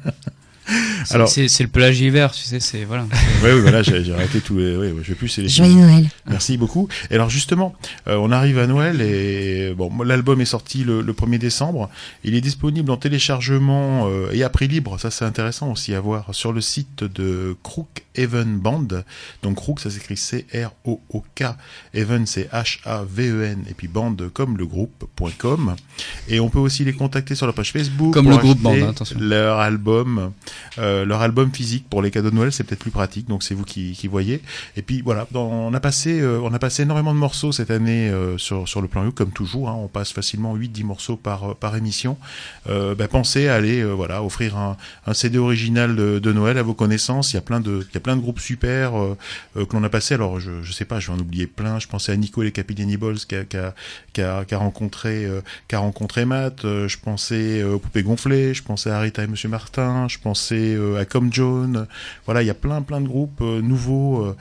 [1.03, 3.03] C'est- Alors- c'est c'est le pelage hiver, tu sais, c'est voilà.
[3.43, 4.75] Ouais, oui, voilà, j'ai arrêté tous les.
[4.75, 5.69] Ouais, ouais, je vais plus sélectionner.
[5.71, 6.07] Joyeux Noël.
[6.27, 6.87] Merci beaucoup.
[7.09, 7.73] Et alors justement,
[8.07, 11.89] euh, on arrive à Noël et bon, l'album est sorti le, le 1er décembre.
[12.23, 14.99] Il est disponible en téléchargement euh, et à prix libre.
[14.99, 18.87] Ça, c'est intéressant aussi à voir sur le site de Crook Even Band.
[19.43, 21.43] Donc Crook, ça s'écrit C-R-O-O-K.
[21.93, 23.63] Even, c'est H-A-V-E-N.
[23.69, 25.75] Et puis Band comme le groupe.com.
[26.27, 28.13] Et on peut aussi les contacter sur la page Facebook.
[28.13, 29.17] Comme pour le groupe Band, hein, attention.
[29.19, 30.31] Leur album,
[30.77, 33.27] euh, leur album physique pour les cadeaux de Noël, c'est peut-être plus pratique.
[33.27, 34.41] Donc c'est vous qui, qui voyez.
[34.75, 37.71] Et puis voilà, dans- on a passé, euh, on a passé énormément de morceaux cette
[37.71, 39.69] année euh, sur sur le plan You, comme toujours.
[39.69, 39.75] hein.
[39.77, 42.17] on passe facilement 8-10 morceaux par par émission.
[42.67, 44.77] Bah, pensez à aller, voilà, offrir un,
[45.07, 47.31] un CD original de, de Noël à vos connaissances.
[47.33, 49.17] Il y a plein de, il y a plein de groupes super euh,
[49.57, 50.13] euh, que l'on a passé.
[50.13, 51.79] Alors je, sais pas, je vais en oublier plein.
[51.79, 53.73] Je pensais à Nico et Capitaine Balls qui a,
[54.13, 56.61] qui a, rencontré, euh, Matt.
[56.63, 58.53] Je pensais aux Poupées Gonflées.
[58.53, 60.07] Je pensais à Rita et Monsieur Martin.
[60.07, 61.87] Je pensais à Com John.
[62.25, 64.35] Voilà, il y a plein plein de groupes nouveaux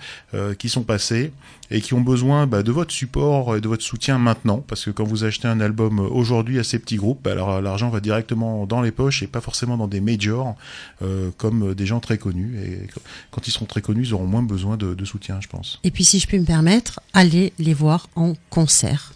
[0.58, 1.32] qui sont passés
[1.70, 4.90] et qui ont besoin bah, de votre support et de votre soutien maintenant, parce que
[4.90, 8.66] quand vous achetez un album aujourd'hui à ces petits groupes, bah, alors l'argent va directement
[8.66, 10.56] dans les poches et pas forcément dans des majors
[11.02, 12.58] euh, comme des gens très connus.
[12.64, 12.88] Et
[13.30, 15.80] quand ils seront très connus, ils auront moins besoin de, de soutien, je pense.
[15.84, 19.12] Et puis, si je puis me permettre, allez les voir en concert.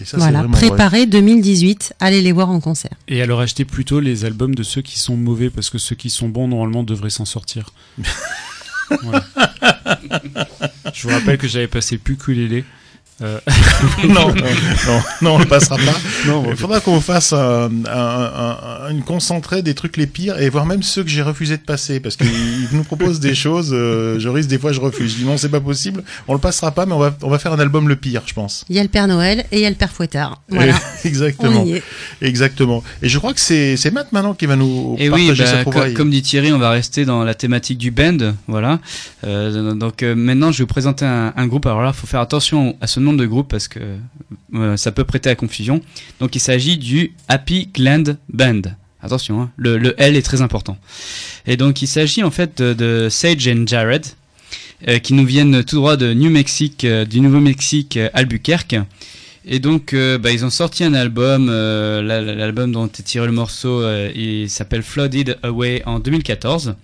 [0.00, 2.92] Et ça, c'est voilà, préparez 2018, allez les voir en concert.
[3.08, 6.08] Et alors achetez plutôt les albums de ceux qui sont mauvais, parce que ceux qui
[6.08, 7.70] sont bons, normalement, devraient s'en sortir.
[9.02, 9.22] Voilà.
[10.98, 12.64] Je vous rappelle que j'avais passé le ukulélé.
[13.20, 13.38] Euh,
[14.08, 15.98] non, non, non, on le passera pas.
[16.26, 20.38] non, Il faudra qu'on fasse un, un, un- un- une concentrée des trucs les pires
[20.40, 22.28] et voir même ceux que j'ai refusé de passer parce qu'ils
[22.72, 23.70] nous proposent des choses.
[23.72, 25.12] euh, je risque des fois, je refuse.
[25.12, 26.04] Je dis non, c'est pas possible.
[26.28, 28.34] On le passera pas, mais on va, on va faire un album le pire, je
[28.34, 28.64] pense.
[28.68, 30.40] Il y a le Père Noël et il y a le Père Fouettard.
[30.48, 31.82] Voilà, Exactement, on y est.
[32.22, 32.82] exactement.
[33.02, 35.50] Et je crois que c'est c'est Matt maintenant qui va nous Et oui, partager bah,
[35.58, 35.94] sa co- trouvaille.
[35.94, 38.78] comme dit Thierry, on va rester dans la thématique du band, voilà.
[39.24, 41.66] Euh, donc euh, maintenant, je vais vous présenter un, un groupe.
[41.66, 43.80] Alors là, faut faire attention à ce nom de groupe parce que
[44.54, 45.80] euh, ça peut prêter à confusion.
[46.20, 48.62] Donc il s'agit du Happy Gland Band.
[49.02, 50.76] Attention, hein, le, le L est très important.
[51.46, 54.04] Et donc il s'agit en fait de, Sage and Jared,
[54.88, 58.76] euh, qui nous viennent tout droit de New Mexico, euh, du Nouveau-Mexique, Albuquerque.
[59.50, 63.32] Et donc, bah, ils ont sorti un album, la- la- l'album dont est tiré le
[63.32, 63.82] morceau,
[64.14, 66.74] il s'appelle Flooded Away en 2014.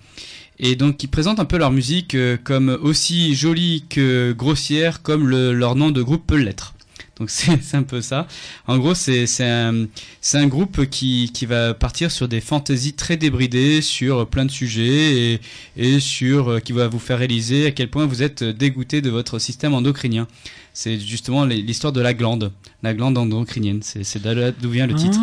[0.59, 5.27] Et donc, ils présentent un peu leur musique euh, comme aussi jolie que grossière, comme
[5.27, 6.73] le- leur nom de groupe peut l'être.
[7.19, 8.27] Donc c'est un peu ça.
[8.67, 9.85] En gros, c'est un,
[10.33, 15.33] un groupe qui, qui va partir sur des fantaisies très débridées, sur plein de sujets,
[15.33, 15.39] et,
[15.77, 19.09] et sur euh, qui va vous faire réaliser à quel point vous êtes dégoûté de
[19.09, 20.27] votre système endocrinien.
[20.73, 22.51] C'est justement l'histoire de la glande,
[22.83, 23.79] la glande endocrinienne.
[23.81, 24.21] C'est
[24.61, 25.19] d'où vient le titre.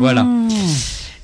[0.00, 0.26] Voilà.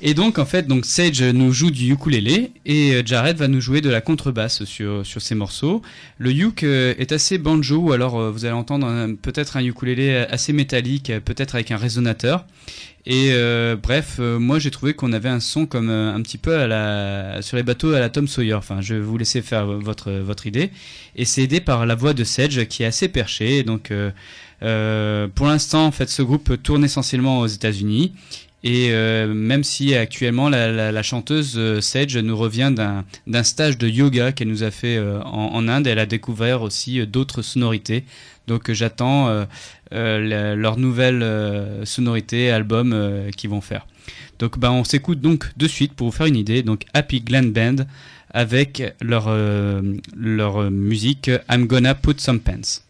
[0.01, 3.61] Et donc en fait, donc Sage nous joue du ukulélé et euh, Jared va nous
[3.61, 5.81] jouer de la contrebasse sur sur ces morceaux.
[6.17, 10.51] Le uk euh, est assez banjo, alors euh, vous allez entendre peut-être un ukulélé assez
[10.51, 12.45] métallique, peut-être avec un résonateur.
[13.07, 13.35] Et
[13.83, 16.53] bref, moi j'ai trouvé qu'on avait un son comme un petit peu
[17.41, 18.55] sur les bateaux à la Tom Sawyer.
[18.55, 20.71] Enfin, je vais vous laisser faire votre, votre idée.
[21.15, 23.61] Et c'est aidé par la voix de Sedge qui est assez perchée.
[23.61, 23.93] Donc
[24.59, 28.11] pour l'instant, en fait, ce groupe tourne essentiellement aux États-Unis.
[28.67, 32.73] Et euh, même si actuellement la, chanteuse euh, Sedge nous revient
[33.27, 37.05] d'un stage de yoga qu'elle nous a fait euh, en, Inde, elle a découvert aussi
[37.05, 38.05] d'autres sonorités.
[38.47, 39.45] Donc j'attends euh,
[39.93, 43.85] euh, la- leur nouvelle euh, sonorité, album euh, qu'ils vont faire.
[44.39, 46.63] Donc bah, on s'écoute donc de suite pour vous faire une idée.
[46.63, 47.85] Donc Happy Glen Band
[48.31, 49.29] avec leur,
[50.17, 52.81] leur musique I'm Gonna Put Some Pants.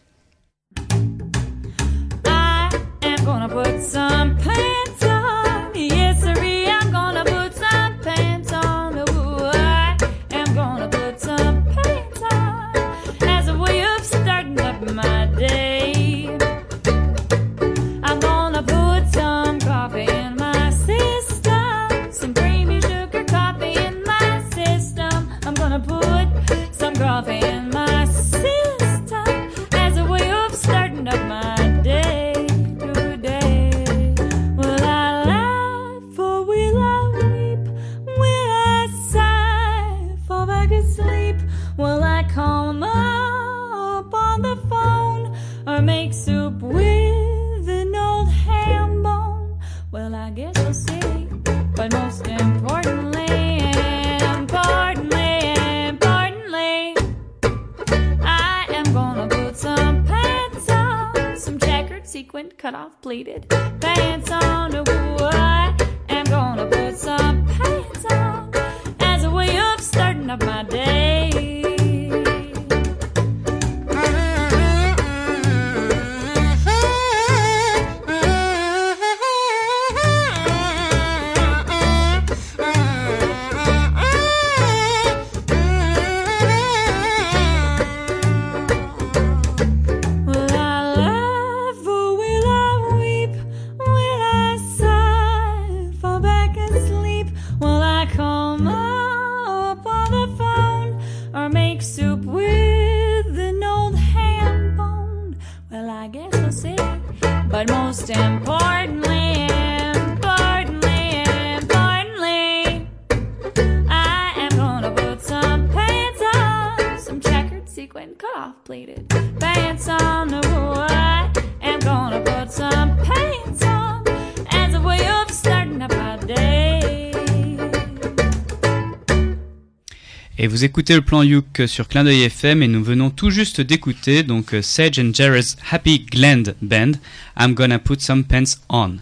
[130.66, 134.24] Vous écoutez le plan Youk sur Clin d'œil FM et nous venons tout juste d'écouter
[134.24, 136.94] donc euh, Sage and Jared's Happy Gland Band.
[137.40, 138.96] I'm gonna put some pants on.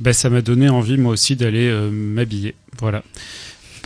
[0.00, 2.54] Ben, ça m'a donné envie moi aussi d'aller euh, m'habiller.
[2.78, 3.02] Voilà.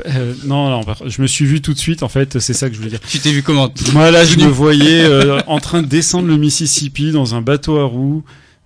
[0.06, 2.74] Euh, non, non, je me suis vu tout de suite, en fait, c'est ça que
[2.74, 3.00] je voulais dire.
[3.00, 3.68] Tu t'es vu comment?
[3.92, 7.80] Moi, là, je me voyais euh, en train de descendre le Mississippi dans un bateau
[7.80, 8.22] à roues.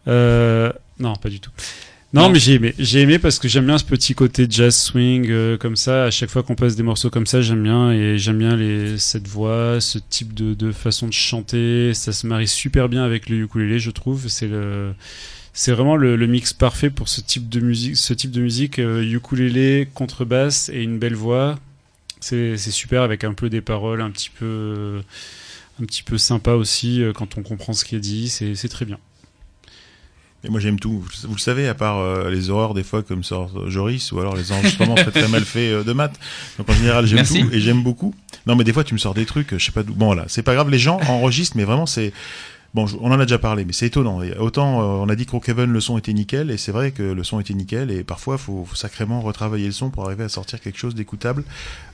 [0.09, 1.51] Euh, non, pas du tout.
[2.17, 2.75] Non, mais j'ai aimé.
[2.79, 6.05] J'ai aimé parce que j'aime bien ce petit côté jazz swing euh, comme ça.
[6.05, 8.97] À chaque fois qu'on passe des morceaux comme ça, j'aime bien et j'aime bien les
[8.99, 11.93] cette voix, ce type de, de façon de chanter.
[11.93, 14.29] Ça se marie super bien avec le ukulélé, je trouve.
[14.29, 14.95] C'est le
[15.53, 17.97] c'est vraiment le, le mix parfait pour ce type de musique.
[17.97, 21.59] Ce type de musique, euh, ukulélé, contrebasse et une belle voix.
[22.21, 25.03] C'est super avec un peu des paroles un petit peu
[25.81, 28.29] un petit peu sympa aussi euh, quand on comprend ce qui est dit.
[28.31, 28.99] C'est très bien.
[30.45, 31.05] Et moi j'aime tout.
[31.25, 34.37] Vous le savez, à part euh, les horreurs des fois comme sort Joris ou alors
[34.37, 36.19] les enregistrements très très mal faits euh, de maths.
[36.59, 38.15] Donc en général j'aime tout et j'aime beaucoup.
[38.47, 39.95] Non mais des fois tu me sors des trucs, euh, je sais pas d'où.
[39.95, 42.13] Bon voilà, c'est pas grave, les gens enregistrent, mais vraiment c'est.
[42.77, 44.21] Bon, on en a déjà parlé, mais c'est étonnant.
[44.39, 47.03] Autant euh, on a dit que Crookhaven le son était nickel, et c'est vrai que
[47.03, 50.29] le son était nickel, et parfois faut, faut sacrément retravailler le son pour arriver à
[50.29, 51.43] sortir quelque chose d'écoutable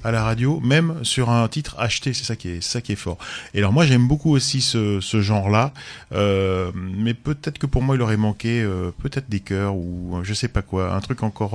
[0.03, 2.13] à la radio, même sur un titre acheté.
[2.13, 3.19] C'est ça qui est, ça fort.
[3.55, 5.73] Et alors moi j'aime beaucoup aussi ce, genre-là,
[6.11, 10.35] euh, mais peut-être que pour moi il aurait manqué euh, peut-être des chœurs ou je
[10.35, 11.55] sais pas quoi, un truc encore,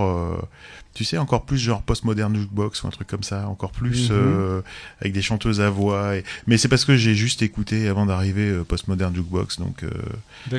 [0.98, 4.16] tu sais, encore plus genre postmoderne jukebox ou un truc comme ça, encore plus Mhm.
[4.18, 4.62] euh,
[5.00, 6.16] avec des chanteuses à voix.
[6.18, 9.89] et- Mais c'est parce que j'ai juste écouté avant d'arriver euh, postmoderne jukebox, donc euh,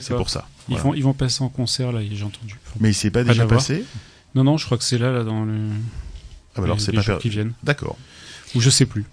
[0.01, 0.47] c'est pour ça.
[0.69, 0.97] Ils, Voilà.
[0.97, 2.55] ils vont passer en concert là, j'ai entendu.
[2.79, 3.85] Mais il s'est pas déjà passé?
[4.37, 5.59] Non, non, je crois que c'est là, là, dans le.
[6.55, 7.53] Ah bah alors c'est pas qui viennent.
[7.65, 7.97] D'accord.
[8.55, 9.05] Ou je sais plus.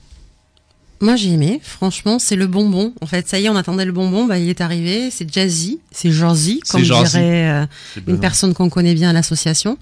[1.02, 2.94] Moi j'ai aimé, franchement c'est le bonbon.
[3.02, 5.80] En fait ça y est on attendait le bonbon, bah il est arrivé, c'est jazzy,
[5.92, 7.66] c'est jazzy comme dirait euh,
[8.08, 9.78] une personne qu'on connaît bien à l'association.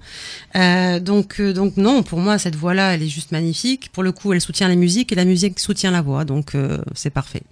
[0.56, 3.90] Euh, donc euh, donc non pour moi cette voix là elle est juste magnifique.
[3.92, 6.80] Pour le coup elle soutient la musique et la musique soutient la voix donc euh,
[6.96, 7.44] c'est parfait.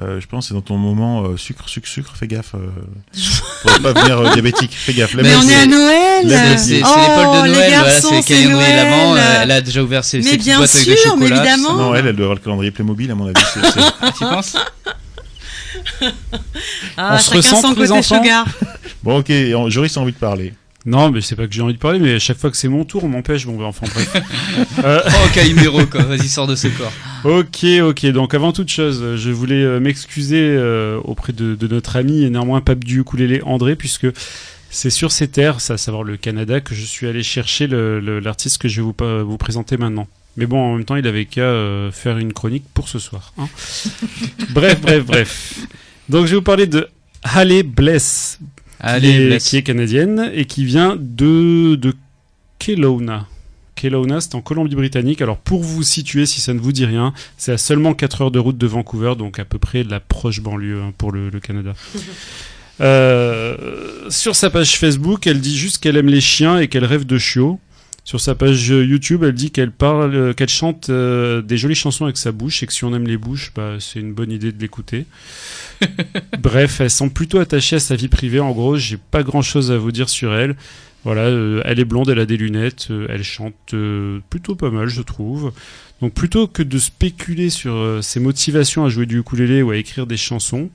[0.00, 2.12] Euh, je pense que c'est dans ton moment euh, sucre, sucre, sucre.
[2.16, 2.54] Fais gaffe.
[2.54, 2.68] Euh,
[3.62, 4.72] pour pas venir euh, diabétique.
[4.74, 5.14] Fais gaffe.
[5.14, 8.16] La Mais on est à Noël C'est Oh, l'épaule de les Noël, voilà, garçons, c'est
[8.16, 9.10] le c'est calendrier de l'avant.
[9.10, 9.24] Noël.
[9.26, 11.26] euh, Elle a déjà ouvert ses, Mais ses petites bien boîtes avec des sûr, mais
[11.26, 11.44] chocolats.
[11.44, 11.74] évidemment.
[11.76, 13.34] Non, elle, elle doit avoir le calendrier Playmobil, à mon avis.
[13.52, 14.56] c'est- c'est- Tu penses
[16.96, 18.46] Ah, On se ressent, les côté enfants sugar.
[19.02, 19.30] Bon, ok.
[19.68, 20.54] Joris a envie de parler.
[20.86, 22.68] Non, mais c'est pas que j'ai envie de parler, mais à chaque fois que c'est
[22.68, 23.44] mon tour, on m'empêche.
[23.46, 24.16] Bon, bah, enfin bref.
[24.84, 26.02] Euh, Oh, Calimero, quoi.
[26.04, 26.92] Vas-y, sors de ce corps.
[27.24, 28.06] Ok, ok.
[28.12, 32.30] Donc avant toute chose, je voulais euh, m'excuser euh, auprès de, de notre ami et
[32.30, 34.06] néanmoins pape du ukulélé André, puisque
[34.70, 38.58] c'est sur ces terres, c'est à savoir le Canada, que je suis allé chercher l'artiste
[38.58, 38.86] que je vais
[39.22, 40.08] vous, présenter maintenant.
[40.36, 43.32] Mais bon, en même temps, il avait qu'à euh, faire une chronique pour ce soir.
[43.36, 43.48] hein.
[44.50, 45.58] bref, bref, bref.
[46.08, 46.88] Donc je vais vous parler de
[47.22, 48.38] Halle Bless,
[48.80, 51.94] Allez, qui est canadienne et qui vient de, de
[52.58, 53.26] Kelowna.
[53.76, 55.22] Kelowna, c'est en Colombie-Britannique.
[55.22, 58.30] Alors, pour vous situer, si ça ne vous dit rien, c'est à seulement 4 heures
[58.30, 61.40] de route de Vancouver, donc à peu près la proche banlieue hein, pour le, le
[61.40, 61.74] Canada.
[62.80, 67.04] Euh, sur sa page Facebook, elle dit juste qu'elle aime les chiens et qu'elle rêve
[67.04, 67.60] de chiots.
[68.10, 72.06] Sur sa page YouTube, elle dit qu'elle parle, euh, qu'elle chante euh, des jolies chansons
[72.06, 74.50] avec sa bouche et que si on aime les bouches, bah, c'est une bonne idée
[74.50, 75.06] de l'écouter.
[76.40, 78.40] Bref, elle semble plutôt attachée à sa vie privée.
[78.40, 80.56] En gros, j'ai pas grand chose à vous dire sur elle.
[81.04, 84.70] Voilà, euh, elle est blonde, elle a des lunettes, euh, elle chante euh, plutôt pas
[84.70, 85.52] mal, je trouve.
[86.02, 90.08] Donc plutôt que de spéculer sur ses motivations à jouer du ukulélé ou à écrire
[90.08, 90.68] des chansons,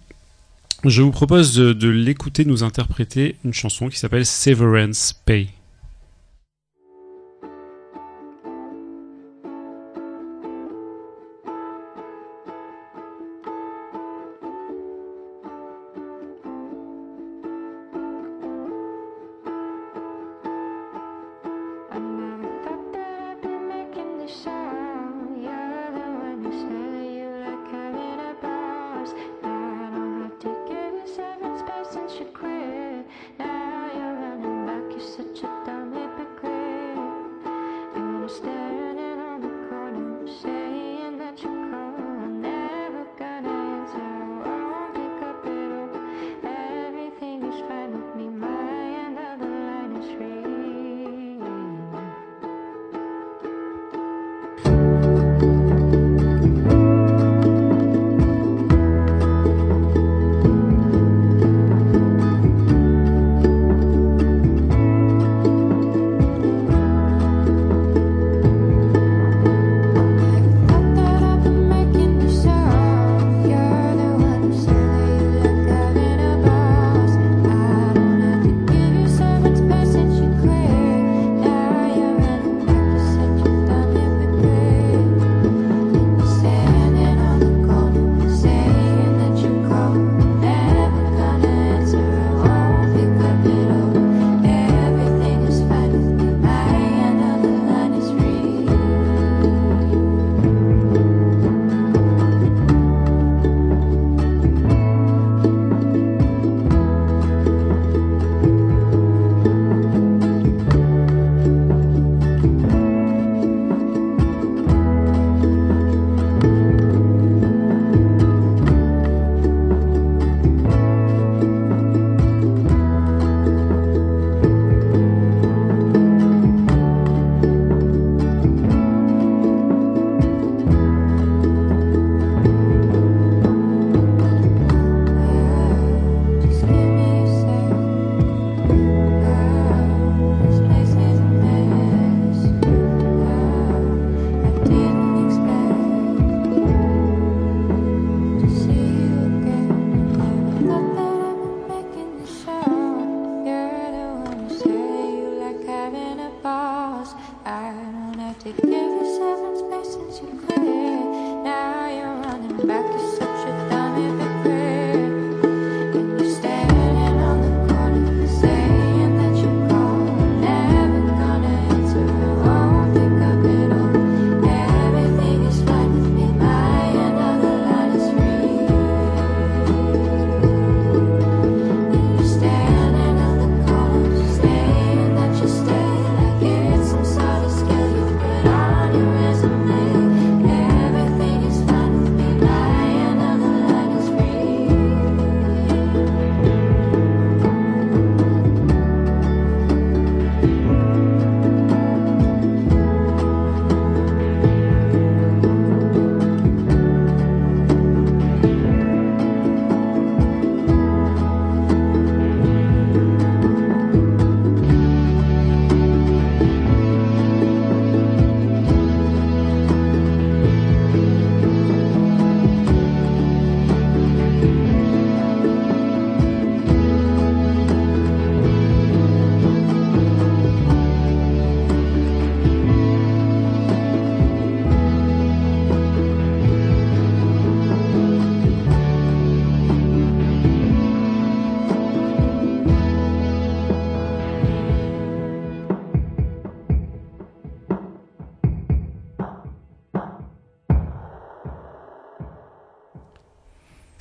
[0.85, 5.54] je vous propose de, de l'écouter nous interpréter une chanson qui s'appelle Severance Pay.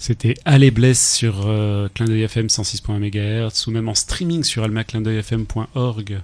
[0.07, 4.63] C'était Allez Bless sur euh, Clin d'œil FM 106.1 MHz ou même en streaming sur
[4.63, 6.21] almaclindeuilfm.org.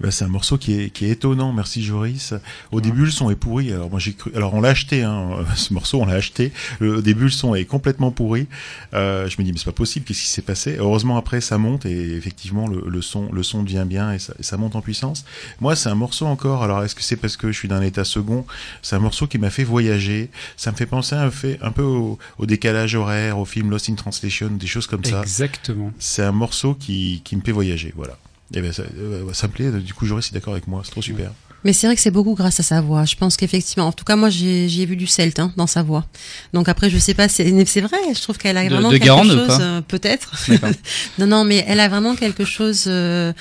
[0.00, 2.34] Bah, c'est un morceau qui est, qui est étonnant, merci Joris.
[2.70, 3.72] Au début, le son est pourri.
[3.72, 4.30] Alors moi j'ai cru.
[4.34, 6.52] Alors on l'a acheté, hein, ce morceau, on l'a acheté.
[6.78, 8.46] Le, au début, le son est complètement pourri.
[8.94, 10.04] Euh, je me dis mais c'est pas possible.
[10.06, 10.76] Qu'est-ce qui s'est passé?
[10.78, 14.34] Heureusement après ça monte et effectivement le, le son, le son devient bien et ça,
[14.38, 15.24] et ça monte en puissance.
[15.60, 16.62] Moi c'est un morceau encore.
[16.62, 18.46] Alors est-ce que c'est parce que je suis d'un état second?
[18.82, 20.30] C'est un morceau qui m'a fait voyager.
[20.56, 23.90] Ça me fait penser un, fait, un peu au, au décalage horaire, au film Lost
[23.90, 25.22] in Translation, des choses comme ça.
[25.22, 25.92] Exactement.
[25.98, 27.92] C'est un morceau qui, qui me fait voyager.
[27.96, 28.16] Voilà.
[28.54, 29.70] Et ben ça, euh, ça me plaît.
[29.70, 30.82] Du coup Joris est d'accord avec moi.
[30.84, 31.30] C'est trop super.
[31.64, 33.04] Mais c'est vrai que c'est beaucoup grâce à sa voix.
[33.04, 35.66] Je pense qu'effectivement, en tout cas, moi, j'ai j'y ai vu du celte hein, dans
[35.66, 36.06] sa voix.
[36.52, 37.44] Donc après, je sais pas, c'est
[37.80, 37.98] vrai.
[38.14, 40.32] Je trouve qu'elle a De- vraiment de quelque Garande chose, pas euh, peut-être.
[41.18, 42.84] Non, non, mais elle a vraiment quelque chose.
[42.86, 43.32] euh,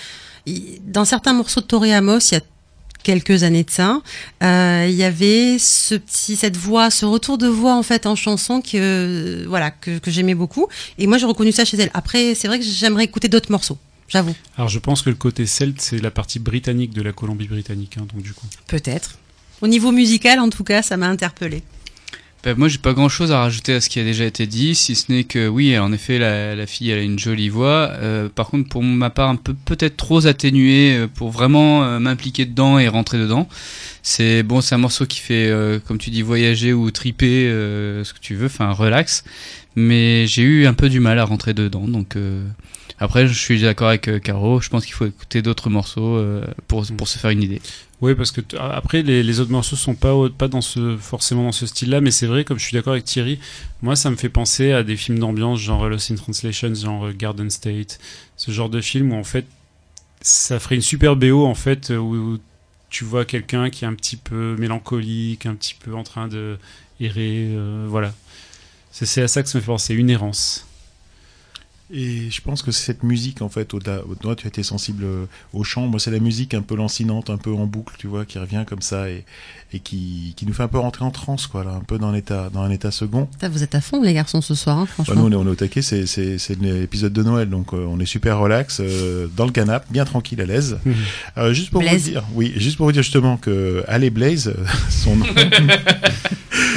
[0.87, 2.41] dans certains morceaux de Tori Amos, il y a
[3.03, 4.01] quelques années de ça,
[4.43, 8.15] euh, il y avait ce petit, cette voix, ce retour de voix en fait en
[8.15, 10.67] chanson que euh, voilà que, que j'aimais beaucoup.
[10.97, 11.91] Et moi, j'ai reconnu ça chez elle.
[11.93, 13.77] Après, c'est vrai que j'aimerais écouter d'autres morceaux.
[14.07, 14.35] J'avoue.
[14.57, 17.97] Alors je pense que le côté celte, c'est la partie britannique de la Colombie-Britannique.
[17.99, 18.47] hein, donc du coup.
[18.67, 19.17] Peut-être.
[19.61, 21.63] Au niveau musical, en tout cas, ça m'a interpellé.
[22.43, 24.75] Ben, moi, j'ai pas grand chose à rajouter à ce qui a déjà été dit,
[24.75, 27.89] si ce n'est que oui, en effet, la, la fille, elle a une jolie voix.
[27.93, 31.99] Euh, par contre, pour ma part, un peu peut-être trop atténuée euh, pour vraiment euh,
[31.99, 33.49] m'impliquer dedans et rentrer dedans.
[34.03, 38.03] C'est bon, c'est un morceau qui fait, euh, comme tu dis, voyager ou triper, euh,
[38.03, 39.23] ce que tu veux, enfin relax.
[39.75, 42.15] Mais j'ai eu un peu du mal à rentrer dedans, donc.
[43.01, 44.61] Euh, Après, je suis d'accord avec euh, Caro.
[44.61, 47.61] Je pense qu'il faut écouter d'autres morceaux euh, pour pour se faire une idée.
[47.99, 51.51] Oui, parce que après les, les autres morceaux sont pas pas dans ce forcément dans
[51.51, 53.39] ce style-là, mais c'est vrai, comme je suis d'accord avec Thierry,
[53.81, 57.49] moi ça me fait penser à des films d'ambiance genre Lost in Translation, genre Garden
[57.49, 57.99] State,
[58.35, 59.45] ce genre de film où en fait
[60.21, 62.37] ça ferait une super BO en fait où
[62.89, 66.57] tu vois quelqu'un qui est un petit peu mélancolique, un petit peu en train de
[66.99, 68.13] errer, euh, voilà.
[68.91, 70.66] C'est à ça que ça me fait penser, une errance.
[71.89, 74.61] Et je pense que c'est cette musique, en fait, au-delà, au- toi, tu as été
[74.61, 75.87] sensible euh, au chant.
[75.87, 78.65] Moi, c'est la musique un peu lancinante, un peu en boucle, tu vois, qui revient
[78.67, 79.23] comme ça et,
[79.71, 82.11] et qui, qui nous fait un peu rentrer en transe, quoi, là, un peu dans
[82.11, 83.29] l'état, dans un état second.
[83.41, 85.15] Vous êtes à fond, les garçons, ce soir, hein, Bah, franchement.
[85.15, 87.85] nous, on est, on est au taquet, c'est, c'est, c'est l'épisode de Noël, donc euh,
[87.89, 90.79] on est super relax, euh, dans le canapé, bien tranquille, à l'aise.
[91.37, 92.03] Euh, juste pour Blaze.
[92.03, 94.53] vous dire, oui, juste pour vous dire justement que Allez Blaze,
[94.89, 95.25] son nom.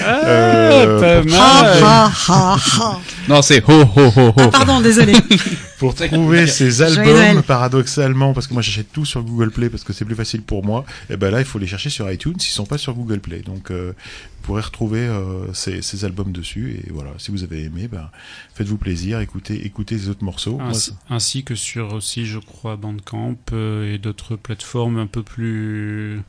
[0.02, 1.82] Ah, Euh, pas pour- mal.
[1.82, 2.98] Ha, ha, ha.
[3.28, 4.32] Non, c'est ho ho ho ho.
[4.38, 4.99] Ah, pardon, désolé.
[5.78, 9.92] Pour trouver ces albums, paradoxalement, parce que moi j'achète tout sur Google Play parce que
[9.92, 12.42] c'est plus facile pour moi, et ben là il faut les chercher sur iTunes, ils
[12.42, 13.40] sont pas sur Google Play.
[13.40, 13.92] Donc euh,
[14.40, 18.10] vous pourrez retrouver euh, ces, ces albums dessus, et voilà, si vous avez aimé, ben,
[18.54, 20.58] faites-vous plaisir, écoutez, écoutez les autres morceaux.
[20.58, 20.72] Moi,
[21.08, 26.20] Ainsi, que sur aussi, je crois, Bandcamp euh, et d'autres plateformes un peu plus.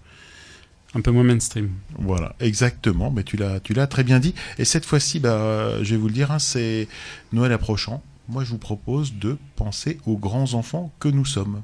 [0.94, 1.72] un peu moins mainstream.
[1.98, 3.12] Voilà, exactement.
[3.12, 4.34] Mais tu l'as, tu l'as très bien dit.
[4.58, 6.88] Et cette fois-ci, bah, je vais vous le dire, hein, c'est
[7.32, 8.04] Noël approchant.
[8.32, 11.64] Moi, je vous propose de penser aux grands enfants que nous sommes.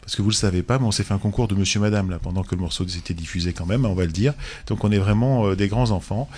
[0.00, 2.20] Parce que vous le savez pas, mais on s'est fait un concours de Monsieur Madame
[2.22, 4.32] pendant que le morceau était diffusé quand même, hein, on va le dire.
[4.68, 6.28] Donc on est vraiment euh, des grands enfants.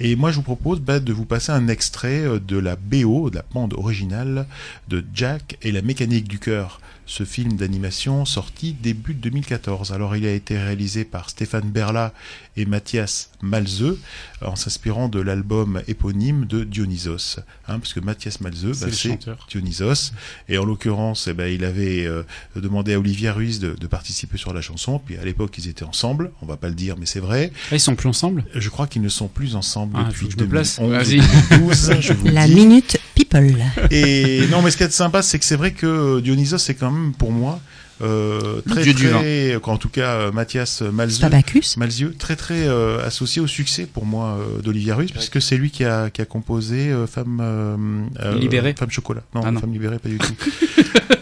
[0.00, 3.28] Et moi je vous propose bah, de vous passer un extrait euh, de la BO,
[3.28, 4.46] de la bande originale
[4.88, 6.80] de Jack et la mécanique du cœur.
[7.08, 9.92] Ce film d'animation sorti début 2014.
[9.92, 12.12] Alors il a été réalisé par Stéphane Berla
[12.56, 14.00] et Mathias Malzeux
[14.44, 17.38] en s'inspirant de l'album éponyme de Dionysos.
[17.68, 19.28] Hein, parce que Mathias Malzeux, C'est bah, c'est.
[19.50, 20.12] Dionysos.
[20.48, 22.24] Et en l'occurrence, eh ben, il avait euh,
[22.56, 24.98] demandé à Olivia Ruiz de, de participer sur la chanson.
[24.98, 26.32] Puis à l'époque, ils étaient ensemble.
[26.42, 27.52] On va pas le dire, mais c'est vrai.
[27.70, 28.44] Ah, ils sont plus ensemble?
[28.52, 30.80] Je crois qu'ils ne sont plus ensemble Ah, depuis faut que je me place.
[30.80, 31.20] 2011, Vas-y.
[31.60, 32.54] 2012, je vous La dis.
[32.56, 33.54] minute people.
[33.90, 36.90] Et non, mais ce qui est sympa, c'est que c'est vrai que Dionysos, c'est quand
[36.90, 37.60] même pour moi
[38.02, 42.14] euh, très Dieu du très, en tout cas euh, Mathias C'est Malzeux, pas Bacchus Malzieu,
[42.18, 45.84] très très euh, associé au succès pour moi euh, d'Olivia Ruiz, puisque c'est lui qui
[45.84, 47.76] a, qui a composé euh, Femme euh,
[48.20, 49.22] euh, Libérée Femme Chocolat.
[49.34, 49.60] Non, Ah non.
[49.60, 50.34] Femme Libérée, pas du tout.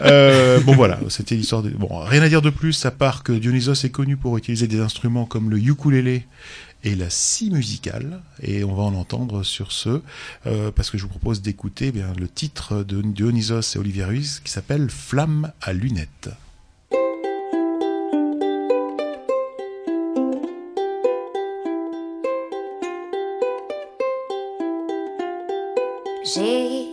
[0.01, 1.70] Euh, bon voilà, c'était l'histoire de.
[1.70, 4.81] Bon, rien à dire de plus, à part que Dionysos est connu pour utiliser des
[4.81, 6.27] instruments comme le ukulélé
[6.85, 10.03] et la scie musicale, et on va en entendre sur ce,
[10.47, 14.41] euh, parce que je vous propose d'écouter eh le titre de Dionysos et Olivia Ruiz
[14.45, 16.28] qui s'appelle Flamme à lunettes.
[26.35, 26.93] J'ai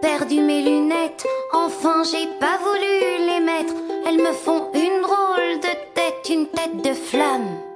[0.00, 3.74] perdu mes lunettes, enfin j'ai pas voulu les mettre.
[4.06, 7.67] Elles me font une drôle de tête, une tête de flamme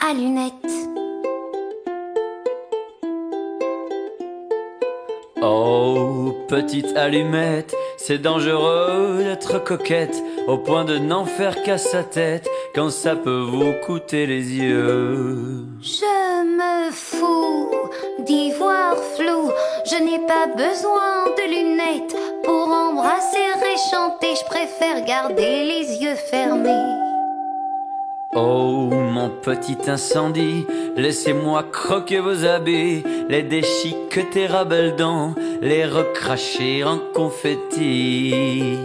[0.00, 0.52] à lunettes.
[5.40, 12.48] Oh, petite allumette, c'est dangereux d'être coquette, au point de n'en faire qu'à sa tête,
[12.74, 15.64] quand ça peut vous coûter les yeux.
[15.80, 17.70] Je me fous
[18.20, 19.50] d'ivoire flou.
[19.84, 24.34] Je n'ai pas besoin de lunettes pour embrasser et chanter.
[24.34, 27.07] Je préfère garder les yeux fermés.
[28.34, 30.66] Oh, mon petit incendie,
[30.96, 38.76] laissez-moi croquer vos habits, les déchiqueter à belles dents, les recracher en confetti.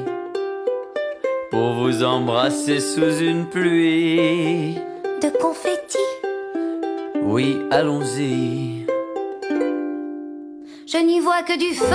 [1.52, 4.76] Pour vous embrasser sous une pluie.
[5.22, 5.98] De confetti,
[7.22, 8.86] Oui, allons-y.
[10.88, 11.86] je n'y vois que du feu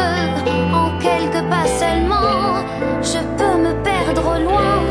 [0.74, 2.62] en quelques pas seulement.
[3.02, 4.82] Je peux me perdre loin,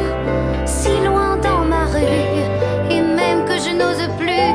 [0.65, 1.16] si loin
[1.95, 4.53] et même que je n'ose plus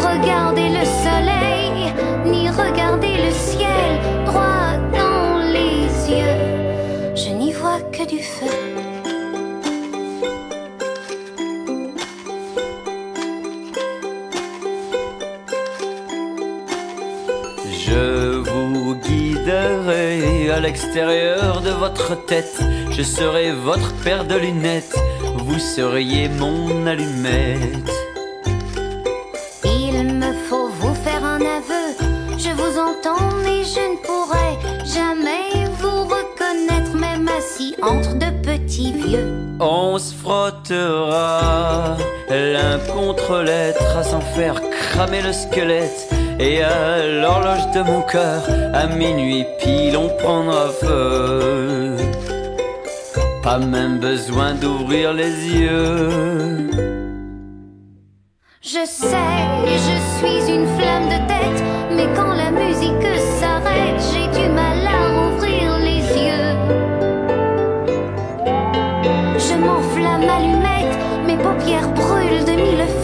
[0.00, 1.92] regarder le soleil,
[2.24, 7.14] ni regarder le ciel droit dans les yeux.
[7.14, 8.46] Je n'y vois que du feu.
[17.86, 22.58] Je vous guiderai à l'extérieur de votre tête.
[22.90, 24.96] Je serai votre paire de lunettes.
[25.46, 27.90] Vous seriez mon allumette.
[29.62, 31.86] Il me faut vous faire un aveu.
[32.38, 34.50] Je vous entends, mais je ne pourrai
[34.86, 39.34] jamais vous reconnaître, même assis entre de petits vieux.
[39.60, 41.98] On se frottera
[42.30, 46.08] l'un contre l'être à s'en faire cramer le squelette.
[46.40, 48.42] Et à l'horloge de mon cœur,
[48.72, 51.83] à minuit pile, on prendra feu.
[53.44, 56.08] Pas même besoin d'ouvrir les yeux.
[58.62, 59.18] Je sais,
[59.66, 61.62] je suis une flamme de tête,
[61.94, 63.06] mais quand la musique
[63.38, 66.56] s'arrête, j'ai du mal à rouvrir les yeux.
[69.36, 72.86] Je m'enflamme allumette, mes paupières brûlent de mille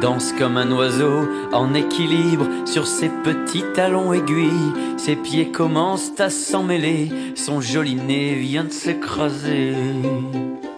[0.00, 4.72] danse comme un oiseau en équilibre sur ses petits talons aiguilles.
[4.96, 9.74] Ses pieds commencent à s'en mêler, son joli nez vient de s'écraser.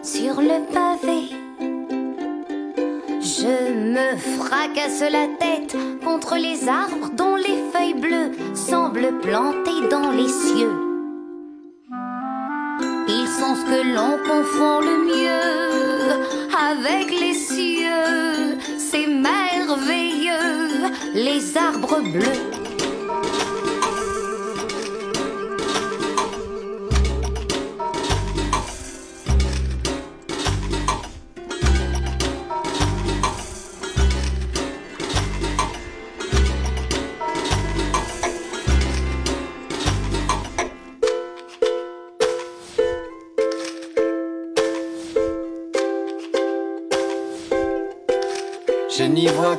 [0.03, 1.43] sur le pavé.
[3.21, 10.11] Je me fracasse la tête contre les arbres dont les feuilles bleues semblent plantées dans
[10.11, 10.92] les cieux.
[13.09, 16.23] Ils sont ce que l'on confond le mieux
[16.71, 18.59] avec les cieux.
[18.79, 22.62] C'est merveilleux, les arbres bleus.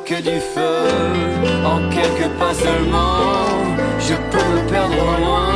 [0.06, 0.88] Que du feu,
[1.66, 3.20] en quelques pas seulement.
[4.00, 5.54] Je peux me perdre loin,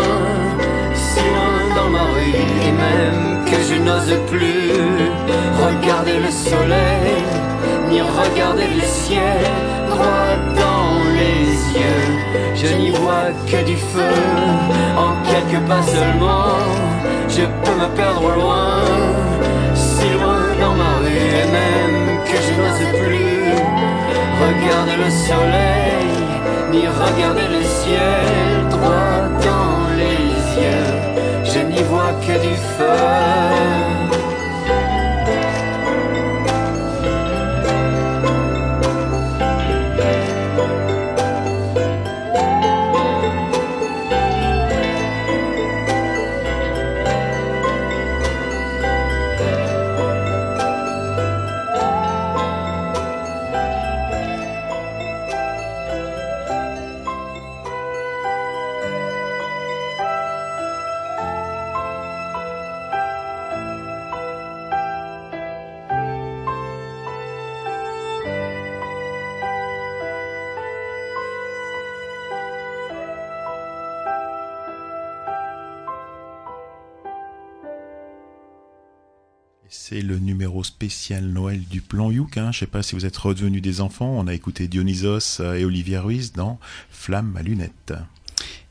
[0.93, 2.35] si loin dans ma rue,
[2.67, 4.71] et même que je n'ose plus
[5.65, 7.23] regarder le soleil,
[7.89, 9.41] ni regarder le ciel
[9.89, 12.07] droit dans les yeux.
[12.55, 14.13] Je n'y vois que du feu,
[14.97, 16.57] en quelques pas seulement.
[17.27, 18.81] Je peux me perdre loin,
[24.97, 26.09] le soleil,
[26.71, 30.93] ni regarder le ciel droit dans les yeux.
[31.43, 33.46] Je n'y vois que du feu.
[80.89, 82.37] Spécial Noël du plan Youk.
[82.37, 82.51] Hein.
[82.53, 84.13] Je sais pas si vous êtes redevenus des enfants.
[84.17, 86.59] On a écouté Dionysos euh, et Olivia Ruiz dans
[86.89, 87.93] Flamme à lunettes.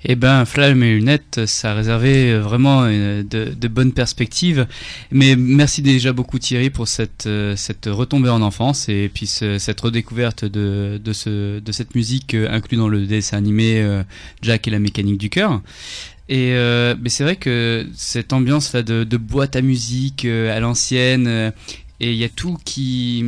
[0.05, 4.67] Eh ben, Flamme et lunettes, ça euh, vraiment de, bonnes perspectives.
[5.11, 9.59] Mais merci déjà beaucoup Thierry pour cette, euh, cette retombée en enfance et puis ce-
[9.59, 13.85] cette redécouverte de, de, ce, de cette musique euh, inclue dans le dessin animé
[14.43, 15.61] Jack et la mécanique du cœur.
[16.29, 16.55] Et
[17.01, 21.53] mais c'est vrai que cette ambiance là de, boîte à musique à l'ancienne,
[22.01, 23.25] et il y a tout qui,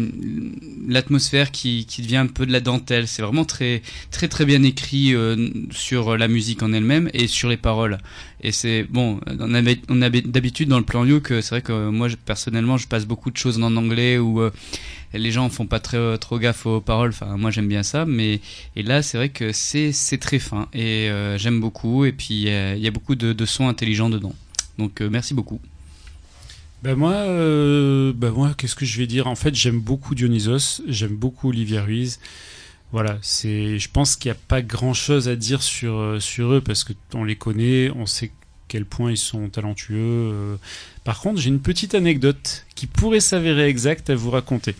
[0.87, 3.09] l'atmosphère qui, qui devient un peu de la dentelle.
[3.09, 7.49] C'est vraiment très très très bien écrit euh, sur la musique en elle-même et sur
[7.49, 7.99] les paroles.
[8.43, 11.63] Et c'est bon, on a, on a d'habitude dans le plan You que c'est vrai
[11.63, 14.51] que moi personnellement je passe beaucoup de choses en anglais où euh,
[15.15, 17.11] les gens font pas très trop gaffe aux paroles.
[17.11, 18.41] Enfin moi j'aime bien ça, mais
[18.77, 22.05] et là c'est vrai que c'est c'est très fin et euh, j'aime beaucoup.
[22.05, 24.35] Et puis il y a beaucoup de, de sons intelligents dedans.
[24.79, 25.61] Donc merci beaucoup.
[26.83, 29.27] Bah moi, euh, bah moi, qu'est-ce que je vais dire?
[29.27, 32.21] En fait, j'aime beaucoup Dionysos, j'aime beaucoup Olivia Ruiz.
[32.93, 36.61] Voilà, c'est, je pense qu'il n'y a pas grand-chose à dire sur euh, sur eux
[36.61, 38.31] parce que on les connaît, on sait
[38.69, 39.97] quel point ils sont talentueux.
[39.99, 40.57] euh.
[41.05, 44.75] Par contre, j'ai une petite anecdote qui pourrait s'avérer exacte à vous raconter.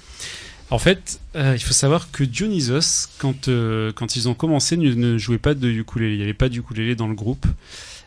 [0.71, 3.49] En fait, il faut savoir que Dionysos, quand
[3.95, 6.13] quand ils ont commencé, ne, ne jouait pas de ukulélé.
[6.15, 7.47] Il n'y avait pas d'ukulélé dans le groupe.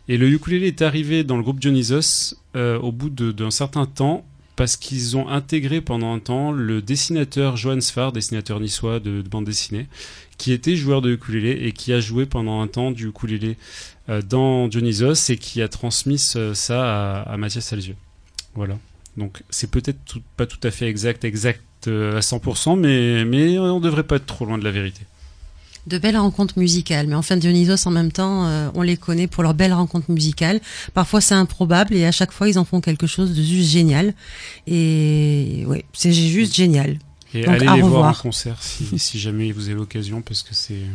[0.08, 4.26] Et le ukulélé est arrivé dans le groupe Dionysos euh, au bout d'un certain temps
[4.56, 9.30] parce qu'ils ont intégré pendant un temps le dessinateur Johan Sfar, dessinateur niçois de, de
[9.30, 9.88] bande dessinée,
[10.38, 13.58] qui était joueur de ukulélé et qui a joué pendant un temps du ukulélé
[14.10, 17.96] euh, dans Dionysos et qui a transmis ça à, Mathias Salzieux.
[18.56, 18.78] Voilà.
[19.18, 23.80] Donc c'est peut-être pas tout à fait exact, exact euh, à 100%, mais, mais on
[23.80, 25.02] devrait pas être trop loin de la vérité.
[25.88, 29.42] De belles rencontres musicales, mais enfin Dionysos en même temps, euh, on les connaît pour
[29.42, 30.62] leurs belles rencontres musicales.
[30.94, 34.14] Parfois c'est improbable et à chaque fois ils en font quelque chose de juste génial.
[34.68, 37.00] Et ouais, c'est juste génial.
[37.34, 40.44] Et Donc, allez à les voir en concert si, si jamais vous avez l'occasion parce
[40.44, 40.86] que c'est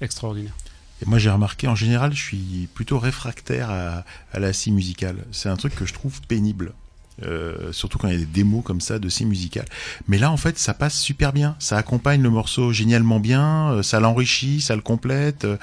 [0.00, 0.54] extraordinaire.
[1.02, 5.24] Et moi, j'ai remarqué, en général, je suis plutôt réfractaire à, à la scie musicale.
[5.32, 6.72] C'est un truc que je trouve pénible.
[7.22, 9.66] Euh, surtout quand il y a des démos comme ça de scie musicale.
[10.08, 11.54] Mais là, en fait, ça passe super bien.
[11.58, 15.44] Ça accompagne le morceau génialement bien, euh, ça l'enrichit, ça le complète.
[15.44, 15.56] Euh,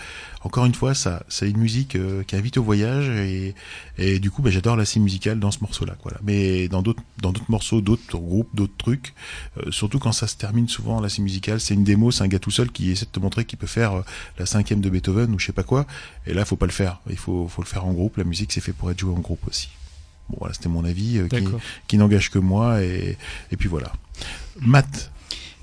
[0.43, 1.95] encore une fois, ça, c'est une musique
[2.25, 3.09] qui invite au voyage
[3.99, 5.93] et, du coup, bah, j'adore la scie musicale dans ce morceau-là.
[6.23, 7.03] Mais dans d'autres,
[7.47, 9.13] morceaux, d'autres groupes, d'autres trucs,
[9.69, 12.39] surtout quand ça se termine souvent la scie musicale, c'est une démo, c'est un gars
[12.39, 14.03] tout seul qui essaie de te montrer qu'il peut faire
[14.39, 15.85] la cinquième de Beethoven ou je sais pas quoi.
[16.25, 17.01] Et là, faut pas le faire.
[17.07, 18.17] Il faut, faut le faire en groupe.
[18.17, 19.69] La musique, c'est fait pour être joué en groupe aussi.
[20.29, 21.27] Bon, voilà, c'était mon avis euh,
[21.87, 22.81] qui, n'engage que moi.
[22.83, 23.17] Et,
[23.51, 23.91] et puis voilà.
[24.59, 25.11] Matt,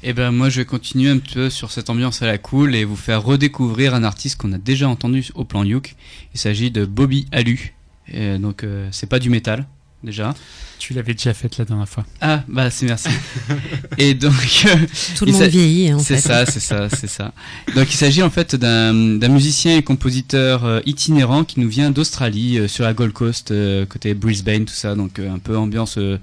[0.03, 2.75] Et ben moi je vais continuer un petit peu sur cette ambiance à la cool
[2.75, 5.95] et vous faire redécouvrir un artiste qu'on a déjà entendu au plan Youk.
[6.35, 7.75] Il s'agit de Bobby Alu.
[8.09, 9.67] Et donc euh, c'est pas du métal
[10.05, 10.35] déjà.
[10.79, 12.07] Tu l'avais déjà faite la dernière fois.
[12.21, 13.09] Ah bah c'est merci.
[13.99, 14.33] et donc
[14.67, 14.77] euh,
[15.17, 16.21] Tout le monde vieillit, hein, en C'est fait.
[16.21, 17.33] ça, c'est ça, c'est ça.
[17.75, 21.91] Donc il s'agit en fait d'un d'un musicien et compositeur euh, itinérant qui nous vient
[21.91, 25.57] d'Australie, euh, sur la Gold Coast, euh, côté Brisbane, tout ça, donc euh, un peu
[25.59, 26.19] ambiance, euh,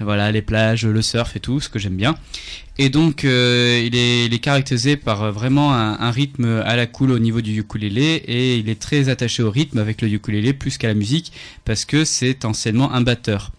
[0.00, 2.16] voilà, les plages, le surf et tout, ce que j'aime bien.
[2.78, 7.18] Et donc euh, il, est, caractérisé par euh, vraiment un, rythme à la cool au
[7.18, 10.88] niveau du ukulélé et il est très attaché au rythme avec le ukulélé plus qu'à
[10.88, 11.32] la musique
[11.66, 13.52] parce que c'est anciennement un batteur.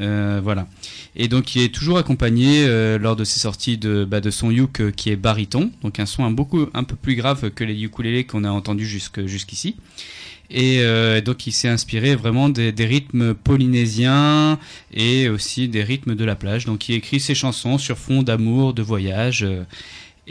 [0.00, 0.68] Euh, voilà.
[1.16, 2.66] Et donc il est toujours accompagné
[2.98, 6.06] lors de ses sorties de, bah, de son uk euh, qui est baryton, donc un
[6.06, 9.76] son un, beaucoup, un peu plus grave que les ukulélés qu'on a entendus jusqu'ici.
[10.50, 14.58] Et euh, donc il s'est inspiré vraiment des, des rythmes polynésiens
[14.92, 16.64] et aussi des rythmes de la plage.
[16.64, 19.44] Donc il écrit ses chansons sur fond d'amour, de voyage.
[19.44, 19.62] euh,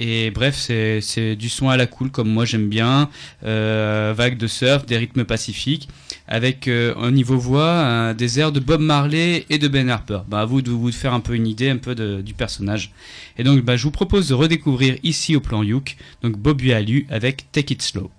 [0.01, 0.55] et bref,
[1.01, 3.09] c'est du son à la cool comme moi j'aime bien,
[3.43, 5.89] euh, vague de surf, des rythmes pacifiques,
[6.27, 10.19] avec euh, au niveau voix un- des airs de Bob Marley et de Ben Harper.
[10.29, 12.91] Bah, à vous de vous faire un peu une idée un peu de- du personnage.
[13.37, 17.05] Et donc bah, je vous propose de redécouvrir ici au plan Youk, donc Bob Alu
[17.09, 18.09] avec Take It Slow.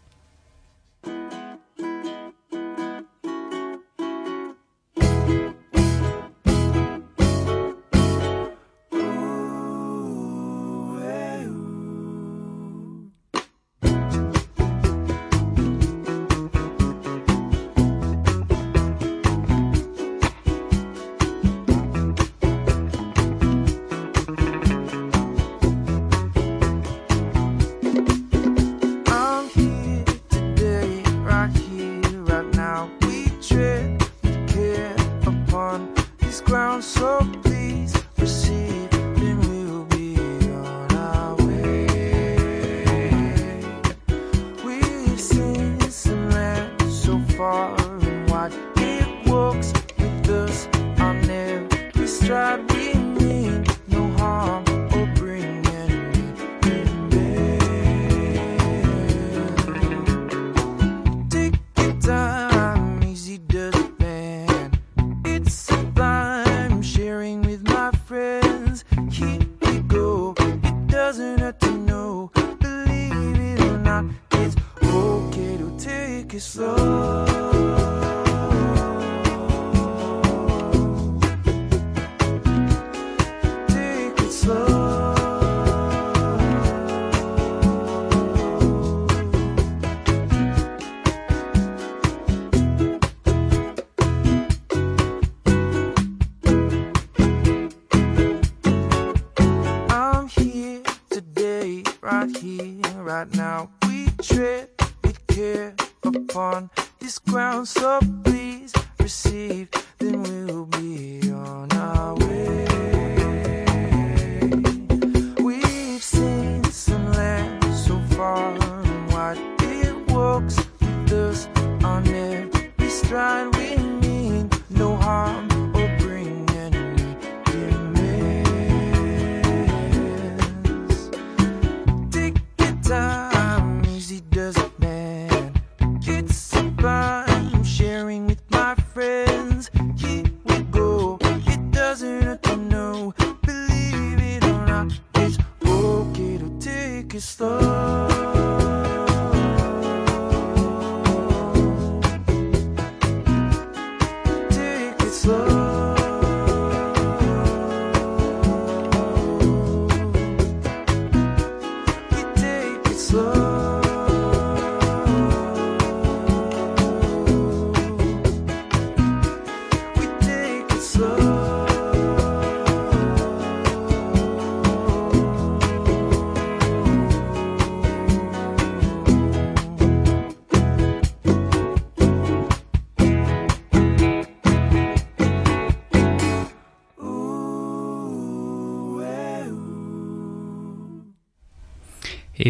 [103.20, 103.68] Right now.
[103.86, 104.70] We tread
[105.04, 109.68] with care upon this ground, so please receive,
[109.98, 110.79] then we'll be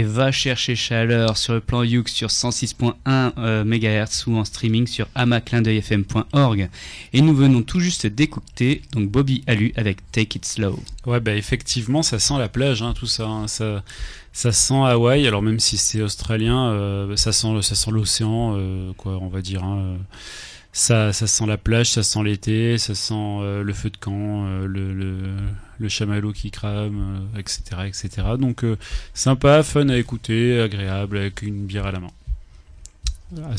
[0.02, 2.92] Va chercher chaleur sur le plan Youx sur 106.1
[3.38, 6.68] euh, MHz ou en streaming sur amaclindeuilfm.org.
[7.12, 10.78] Et nous venons tout juste d'écouter donc Bobby Alu avec Take It Slow.
[11.06, 13.26] Ouais, bah effectivement, ça sent la plage, hein, tout ça.
[13.26, 13.48] hein.
[13.48, 13.82] Ça,
[14.32, 15.26] ça sent Hawaï.
[15.26, 19.40] Alors même si c'est australien, euh, ça sent, ça sent l'océan, euh, quoi, on va
[19.42, 19.64] dire.
[19.64, 19.96] hein.
[20.72, 24.46] Ça, ça sent la plage, ça sent l'été, ça sent euh, le feu de camp,
[24.46, 25.16] euh, le, le,
[25.78, 28.08] le chamallow qui crame, euh, etc., etc.
[28.38, 28.64] Donc
[29.12, 32.10] sympa, fun à écouter, agréable, avec une bière à la main.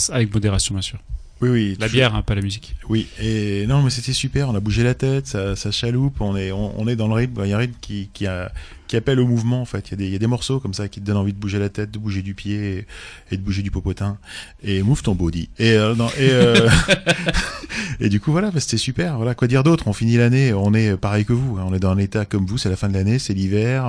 [0.09, 0.99] Avec modération, bien sûr.
[1.41, 1.69] Oui, oui.
[1.79, 2.75] La toujours- bière, hein, pas la musique.
[2.87, 4.49] Oui, et non, mais c'était super.
[4.49, 6.21] On a bougé la tête, ça, ça chaloupe.
[6.21, 7.41] On est, on, on est dans le rythme.
[7.43, 8.51] Il y a un rythme qui, qui, a,
[8.87, 9.61] qui appelle au mouvement.
[9.61, 11.05] En fait, il y, a des, il y a des morceaux comme ça qui te
[11.05, 12.85] donnent envie de bouger la tête, de bouger du pied et,
[13.33, 14.17] et de bouger du popotin.
[14.63, 15.49] Et move ton body.
[15.57, 16.69] Et euh, non, et, euh,
[17.99, 19.15] et du coup voilà, bah, c'était super.
[19.17, 19.87] Voilà, quoi dire d'autre?
[19.87, 21.57] On finit l'année, on est pareil que vous.
[21.57, 21.65] hein.
[21.67, 22.59] On est dans un état comme vous.
[22.59, 23.85] C'est la fin de l'année, c'est l'hiver.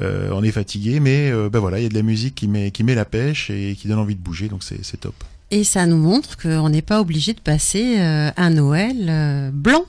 [0.00, 2.70] euh, on est fatigué, mais ben voilà, il y a de la musique qui met,
[2.70, 4.48] qui met la pêche et qui donne envie de bouger.
[4.48, 5.14] Donc c'est c'est top.
[5.52, 9.84] Et ça nous montre qu'on n'est pas obligé de passer euh, un Noël euh, blanc.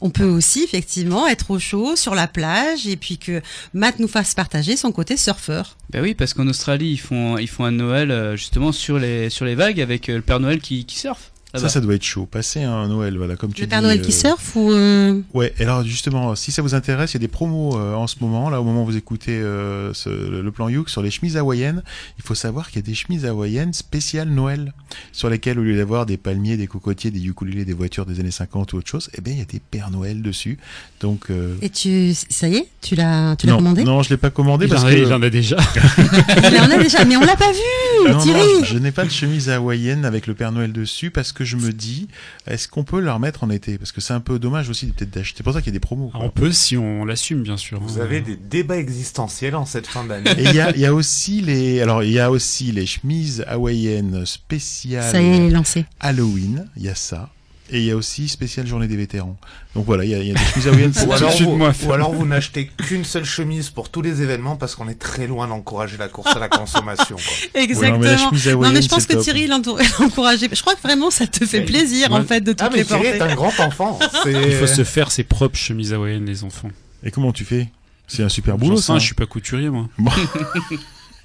[0.00, 3.42] On peut aussi effectivement être au chaud sur la plage et puis que
[3.74, 5.76] Matt nous fasse partager son côté surfeur.
[5.90, 9.28] Ben oui, parce qu'en Australie, ils font, ils font un Noël euh, justement sur les,
[9.28, 11.32] sur les vagues avec le Père Noël qui, qui surfe.
[11.54, 12.26] Ça, ça doit être chaud.
[12.26, 13.70] Passer un Noël, voilà, comme tu Le dis.
[13.70, 17.12] Père Noël qui euh, surfe ou euh, Ouais, et alors justement, si ça vous intéresse,
[17.12, 19.32] il y a des promos euh, en ce moment, là au moment où vous écoutez
[19.38, 21.82] euh, ce- le, plan Youk sur les chemises hawaïennes.
[22.18, 24.72] Il faut savoir qu'il y a des chemises hawaïennes spéciales Noël,
[25.12, 28.30] sur lesquelles au lieu d'avoir des palmiers, des cocotiers, des ukulélés, des voitures des années
[28.30, 30.58] 50 ou autre chose, eh bien il y a des Pères Noël dessus.
[31.00, 34.10] Donc euh, et tu ça y est, tu l'as tu l'as non, commandé non, je
[34.10, 35.56] l'ai pas commandé Il parce que il en a déjà.
[35.96, 38.40] Il en a déjà mais on l'a pas vu non, Thierry.
[38.40, 41.56] non, je n'ai pas de chemise hawaïenne avec le Père Noël dessus parce que je
[41.56, 42.08] me dis,
[42.46, 43.78] est-ce qu'on peut la remettre en été?
[43.78, 45.38] Parce que c'est un peu dommage aussi peut-être d'acheter.
[45.38, 46.08] C'est pour ça qu'il y a des promos.
[46.08, 46.20] quoi.
[46.22, 47.80] On peut si on l'assume, bien sûr.
[47.80, 48.02] Vous hein.
[48.04, 50.30] avez des débats existentiels en cette fin d'année.
[50.38, 52.86] Et il y a, il y a aussi les, alors il y a aussi les
[52.86, 55.84] chemises hawaïennes spéciales Ça y est, il est lancé.
[56.00, 56.68] Halloween.
[56.76, 57.30] Il y a ça.
[57.70, 59.38] Et il y a aussi spéciale journée des vétérans.
[59.74, 60.90] Donc voilà, il y a, il y a des chemises hawaïennes.
[60.90, 64.20] Ou pour- alors, vous, moi, ou alors vous n'achetez qu'une seule chemise pour tous les
[64.20, 67.16] événements parce qu'on est très loin d'encourager la course à la consommation.
[67.16, 67.34] quoi.
[67.62, 67.98] Exactement.
[68.00, 69.22] Ouais, non, mais la chemise non hawaïenne, mais je pense que top.
[69.22, 69.46] Thierry
[69.98, 70.50] l'encourageait.
[70.52, 72.18] Je crois que vraiment ça te fait Mais- plaisir Ouais.
[72.20, 73.16] en fait de toutes Ah mais les Thierry porter.
[73.18, 73.98] est un grand enfant.
[74.26, 76.70] Il faut se faire ses propres chemises hawaïennes, les enfants.
[77.02, 77.68] Et comment tu fais?
[78.06, 78.92] C'est un super boulot ça.
[78.92, 79.88] rien, je suis pas couturier, moi.
[79.96, 80.10] Bon.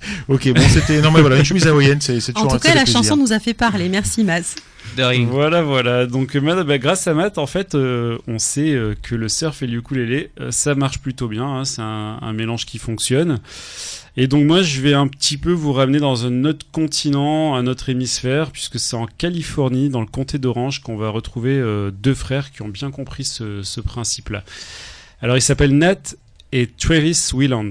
[0.27, 2.73] ok, bon c'était, non mais voilà, une chemise hawaïenne, c'est c'est En toujours tout cas,
[2.75, 3.01] la plaisir.
[3.03, 3.89] chanson nous a fait parler.
[3.89, 4.55] Merci Maz.
[4.97, 5.25] De rien.
[5.29, 6.05] Voilà, voilà.
[6.07, 9.27] Donc, euh, Matt, bah, grâce à Matt, en fait, euh, on sait euh, que le
[9.29, 11.43] surf et le ukulélé, euh, ça marche plutôt bien.
[11.45, 11.65] hein.
[11.65, 13.39] c'est un, un mélange qui fonctionne.
[14.17, 17.67] Et donc, moi, je vais un petit peu vous ramener dans un autre continent, un
[17.67, 22.15] autre hémisphère, puisque c'est en Californie, dans le comté d'Orange, qu'on va retrouver euh, deux
[22.15, 24.43] frères qui ont bien compris ce, ce principe-là.
[25.21, 26.15] Alors, ils s'appellent Nat
[26.51, 27.69] et Travis Wheeland.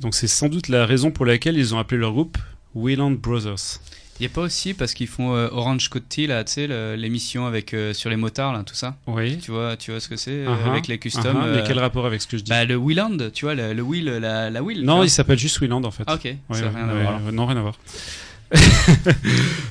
[0.00, 2.38] Donc, c'est sans doute la raison pour laquelle ils ont appelé leur groupe
[2.74, 3.80] Wheeland Brothers.
[4.18, 7.46] Il y a pas aussi parce qu'ils font euh, Orange County là, tu sais, l'émission
[7.46, 8.96] avec euh, sur les motards là, tout ça.
[9.06, 9.38] Oui.
[9.38, 11.22] Tu vois, tu vois ce que c'est euh, Uh-huh, avec les customs.
[11.22, 11.52] uh-huh.
[11.52, 13.72] Mais euh, quel rapport avec ce que je dis Bah le Wheeland, tu vois, le,
[13.72, 14.84] le wheel, la, la wheel.
[14.84, 16.04] Non, il s'appelle juste Wheeland en fait.
[16.06, 17.20] Ah, ok, Ouais, ça ouais, rien à voir.
[17.32, 17.78] non, rien à voir.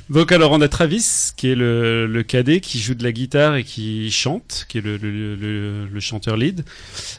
[0.09, 3.55] Donc alors on a Travis qui est le, le cadet qui joue de la guitare
[3.55, 6.63] et qui chante, qui est le- le chanteur lead.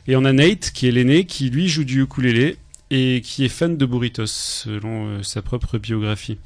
[0.08, 2.56] Et on a Nate qui est l'aîné qui lui joue du ukulélé
[2.90, 6.38] et qui est fan de burritos, selon euh, sa propre biographie.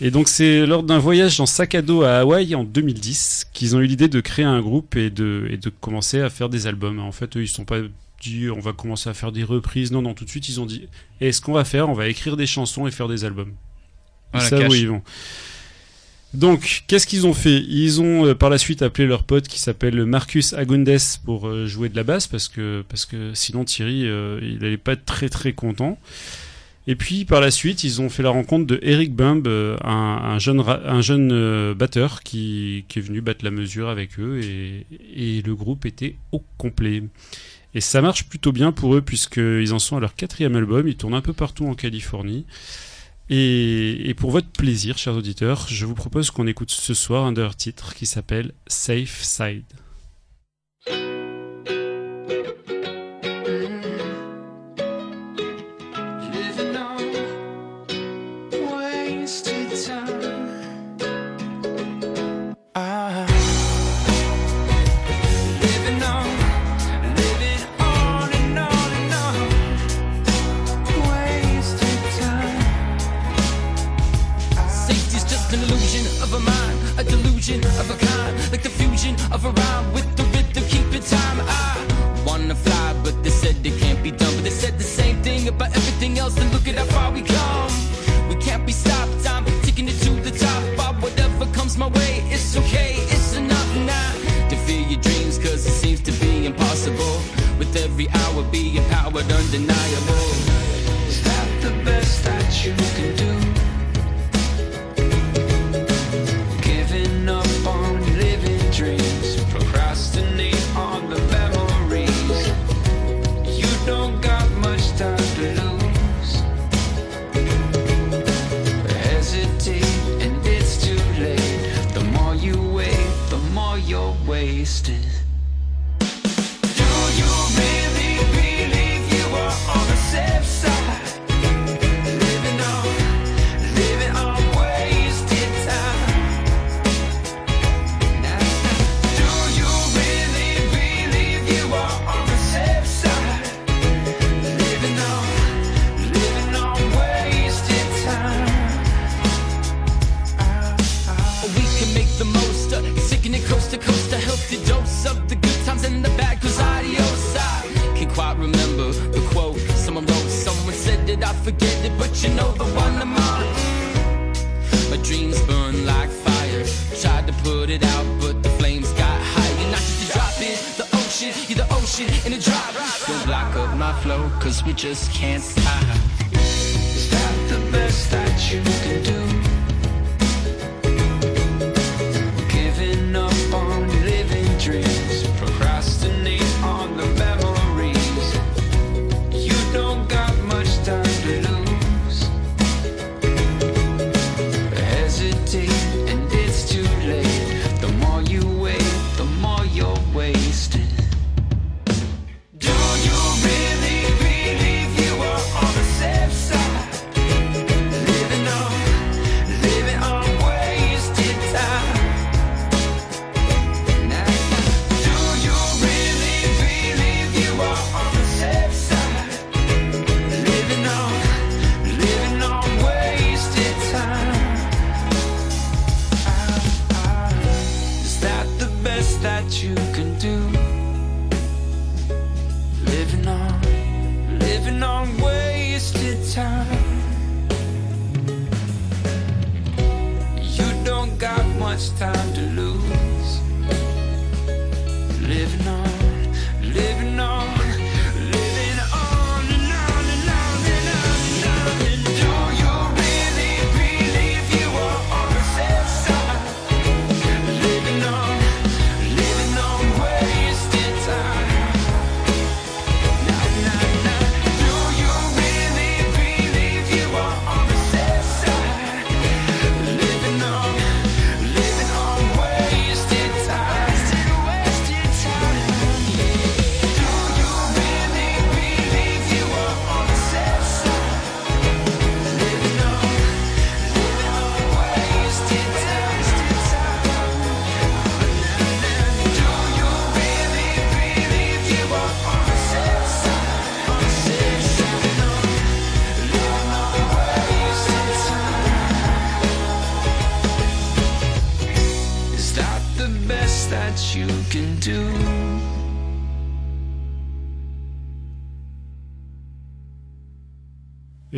[0.00, 3.74] Et donc c'est lors d'un voyage en sac à dos à Hawaï en 2010 qu'ils
[3.74, 6.68] ont eu l'idée de créer un groupe et de, et de commencer à faire des
[6.68, 7.00] albums.
[7.00, 7.80] En fait, eux, ils ne sont pas
[8.20, 9.90] dit on va commencer à faire des reprises.
[9.90, 10.88] Non, non, tout de suite ils ont dit
[11.20, 13.54] et ce qu'on va faire, on va écrire des chansons et faire des albums.
[14.34, 14.70] Savent cash.
[14.70, 15.02] où ils vont.
[16.34, 17.58] Donc, qu'est-ce qu'ils ont fait?
[17.58, 21.66] Ils ont euh, par la suite appelé leur pote qui s'appelle Marcus Agundes pour euh,
[21.66, 22.84] jouer de la basse parce que
[23.32, 25.98] sinon Thierry euh, il allait pas être très très content.
[26.86, 30.38] Et puis par la suite, ils ont fait la rencontre de Eric Bumb, un, un
[31.00, 35.84] jeune batteur qui qui est venu battre la mesure avec eux et et le groupe
[35.84, 37.02] était au complet.
[37.74, 40.88] Et ça marche plutôt bien pour eux puisqu'ils en sont à leur quatrième album.
[40.88, 42.46] Ils tournent un peu partout en Californie.
[43.30, 47.42] Et, pour votre plaisir, chers auditeurs, je vous propose qu'on écoute ce soir un de
[47.42, 49.64] leurs titres qui s'appelle Safe Side.
[78.50, 81.38] Like the fusion of a rhyme with the rhythm, keeping time.
[81.40, 84.34] I wanna fly, but they said it can't be done.
[84.36, 87.22] But they said the same thing about everything else, and look at how far we
[87.22, 87.70] come.
[88.28, 90.62] We can't be stopped, I'm taking it to the top.
[90.76, 94.12] But whatever comes my way, it's okay, it's enough now.
[94.50, 97.16] To fear your dreams, cause it seems to be impossible.
[97.58, 100.28] With every hour being powered, undeniable.
[101.10, 103.27] Is that the best that you can do?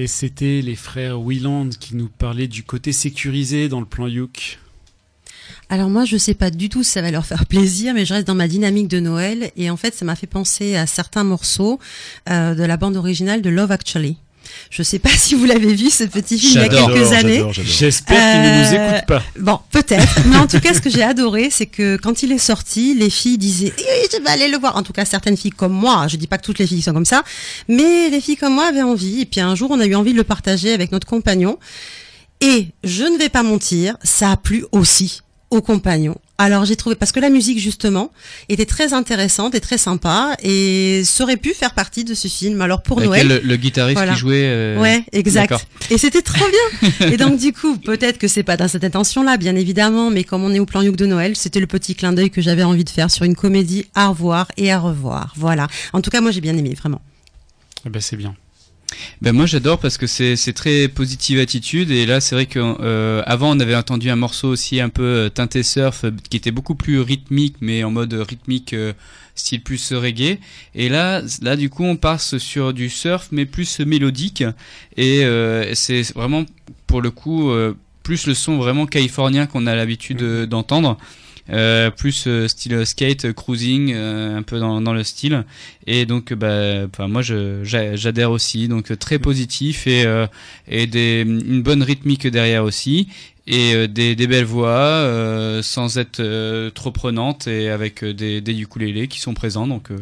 [0.01, 4.59] Et c'était les frères Wieland qui nous parlaient du côté sécurisé dans le plan Youk.
[5.68, 8.14] Alors moi, je sais pas du tout si ça va leur faire plaisir, mais je
[8.14, 11.22] reste dans ma dynamique de Noël et en fait, ça m'a fait penser à certains
[11.22, 11.78] morceaux
[12.30, 14.16] euh, de la bande originale de Love Actually.
[14.70, 17.44] Je sais pas si vous l'avez vu ce petit film il y a quelques années.
[17.53, 19.22] J'espère qu'ils ne nous Euh, écoutent pas.
[19.38, 20.20] Bon, peut-être.
[20.26, 23.11] Mais en tout cas, ce que j'ai adoré, c'est que quand il est sorti, les
[23.11, 24.76] filles disaient oui, oui, je vais aller le voir.
[24.76, 26.07] En tout cas, certaines filles comme moi.
[26.09, 27.22] Je dis pas que toutes les filles sont comme ça,
[27.68, 29.20] mais les filles comme moi avaient envie.
[29.22, 31.59] Et puis un jour, on a eu envie de le partager avec notre compagnon.
[32.40, 35.20] Et je ne vais pas mentir, ça a plu aussi
[35.51, 36.16] aux compagnons.
[36.43, 38.11] Alors j'ai trouvé parce que la musique justement
[38.49, 42.62] était très intéressante et très sympa et ça aurait pu faire partie de ce film.
[42.62, 44.14] Alors pour Avec Noël, le, le guitariste Voilà.
[44.14, 44.45] qui jouait.
[44.45, 45.55] euh, Ouais, exact.
[45.91, 46.47] Et c'était trop
[46.80, 47.09] bien.
[47.12, 50.43] et donc du coup, peut-être que c'est pas dans cette intention-là, bien évidemment, mais comme
[50.43, 52.84] on est au plan Youk de Noël, c'était le petit clin d'œil que j'avais envie
[52.84, 55.34] de faire sur une comédie à revoir et à revoir.
[55.36, 55.66] Voilà.
[55.93, 57.03] En tout cas, moi j'ai bien aimé, vraiment.
[57.84, 58.34] Eh ben, c'est bien.
[59.22, 61.91] Ben moi j'adore parce que c'est c'est très positive attitude.
[61.91, 65.03] Et là c'est vrai que euh, avant on avait entendu un morceau aussi un peu
[65.03, 68.93] euh, teinté surf euh, qui était beaucoup plus rythmique mais en mode rythmique euh,
[69.34, 70.38] style plus reggae.
[70.74, 74.45] Et là là du coup on passe sur du surf mais plus mélodique.
[74.97, 76.45] Et euh, c'est vraiment
[76.86, 77.53] pour le coup
[78.03, 80.97] plus le son vraiment californien qu'on a l'habitude euh, d'entendre
[81.51, 85.45] euh, plus euh, style skate, euh, cruising, euh, un peu dans, dans le style.
[85.87, 88.68] Et donc, bah, moi, j'adhère aussi.
[88.68, 90.04] Donc, très positif et,
[90.68, 93.08] et des, une bonne rythmique derrière aussi.
[93.46, 98.61] Et des, des belles voix, euh, sans être euh, trop prenantes et avec des, des
[98.61, 99.66] ukulélés qui sont présents.
[99.66, 99.96] Donc, euh,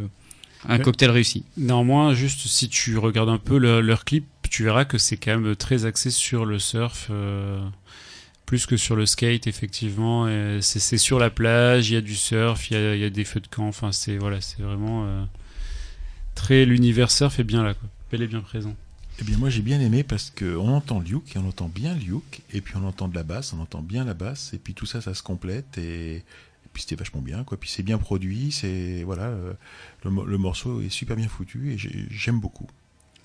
[0.68, 0.82] un Ouais.
[0.82, 1.44] cocktail réussi.
[1.56, 5.39] Néanmoins, juste si tu regardes un peu le- leur clip, tu verras que c'est quand
[5.39, 7.09] même très axé sur le surf,
[8.48, 10.26] plus que sur le skate, effectivement.
[10.26, 13.00] Et C'est c'est sur la plage, il y a du surf, il y a, il
[13.00, 13.68] y a des feux de camp.
[13.68, 15.22] Enfin, c'est voilà, c'est vraiment euh,
[16.34, 17.88] très l'univers surf est bien là, quoi.
[18.10, 18.74] Elle est bien présent.
[19.20, 22.40] Eh bien, moi, j'ai bien aimé parce qu'on entend Luke et on entend bien Luke,
[22.54, 24.86] et puis on entend de la basse, on entend bien la basse, et puis tout
[24.86, 26.24] ça, ça se complète, et, et
[26.72, 27.58] puis c'était vachement bien, quoi.
[27.60, 29.30] Puis c'est bien produit, c'est voilà,
[30.04, 32.68] le, mo- le morceau est super bien foutu, et j'ai- j'aime beaucoup.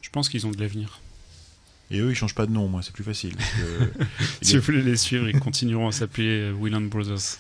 [0.01, 0.99] Je pense qu'ils ont de l'avenir.
[1.93, 3.35] Et eux, ils changent pas de nom, moi, c'est plus facile.
[3.35, 4.05] parce que-
[4.41, 7.37] Si vous voulez les suivre, ils continueront à s'appeler euh, Wieland Brothers.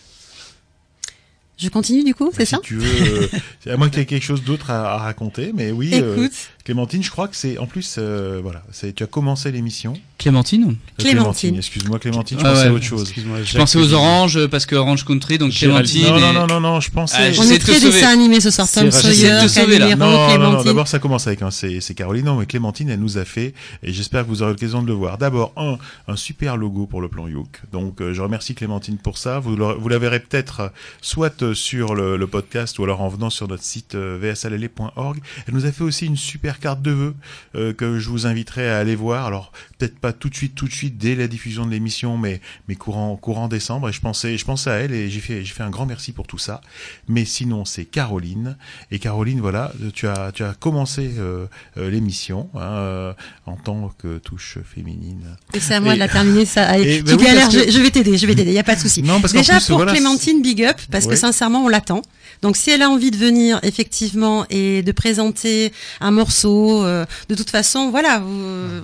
[1.57, 3.23] Je continue du coup, c'est si ça tu veux,
[3.67, 6.15] euh, à moins que tu aies quelque chose d'autre à, à raconter, mais oui, euh,
[6.17, 9.93] Écoute, Clémentine, je crois que c'est en plus, euh, voilà, c'est tu as commencé l'émission.
[10.17, 11.57] Clémentine Euh, Clémentine.
[11.57, 12.69] excuse-moi Clémentine, je Ah pensais ouais.
[12.69, 13.11] à autre chose.
[13.43, 15.51] Je pensais aux oranges parce que Orange Country, donc.
[15.51, 16.03] Clémentine.
[16.03, 17.17] Non, et- non, non, non, non, je pensais.
[17.19, 18.65] Ah, on est très dessin animé ce soir.
[18.65, 18.91] C'est Tom.
[18.91, 19.39] Sawyer.
[19.53, 20.65] Calimero, Non, non, non, Clémentine.
[20.65, 23.53] d'abord ça commence avec un, c'est c'est Caroline, non, mais Clémentine, elle nous a fait,
[23.83, 25.17] et j'espère que vous aurez l'occasion de le voir.
[25.17, 25.77] D'abord, un,
[26.07, 27.59] un super logo pour le plan Youk.
[27.73, 29.39] Donc, euh, je remercie Clémentine pour ça.
[29.39, 30.71] Vous, la verrez peut-être
[31.01, 35.19] soit sur le, le podcast ou alors en venant sur notre site euh, vsll.org.
[35.47, 37.15] Elle nous a fait aussi une super carte de vœux
[37.55, 39.25] euh, que je vous inviterai à aller voir.
[39.25, 42.41] Alors, peut-être pas tout de suite, tout de suite dès la diffusion de l'émission, mais,
[42.67, 43.89] mais courant, courant décembre.
[43.89, 46.11] Et je pensais, je pensais à elle et j'ai fait, j'ai fait un grand merci
[46.11, 46.61] pour tout ça.
[47.07, 48.57] Mais sinon, c'est Caroline.
[48.91, 51.45] Et Caroline, voilà, tu as, tu as commencé euh,
[51.77, 53.13] euh, l'émission hein,
[53.45, 55.37] en tant que touche féminine.
[55.53, 56.65] Et c'est à moi Et- de la terminer ça.
[56.67, 58.55] Allez, tu bah oui, galères, parce que- je, je vais t'aider, je vais t'aider, il
[58.55, 59.03] y a pas de souci.
[59.03, 61.11] Non, parce qu'en Déjà plus, pour voilà, Clémentine, big up, parce Ouais.
[61.11, 62.01] que sincèrement, on l'attend.
[62.41, 65.71] Donc si elle a envie de venir effectivement et de présenter
[66.01, 68.21] un morceau, euh, de toute façon, voilà,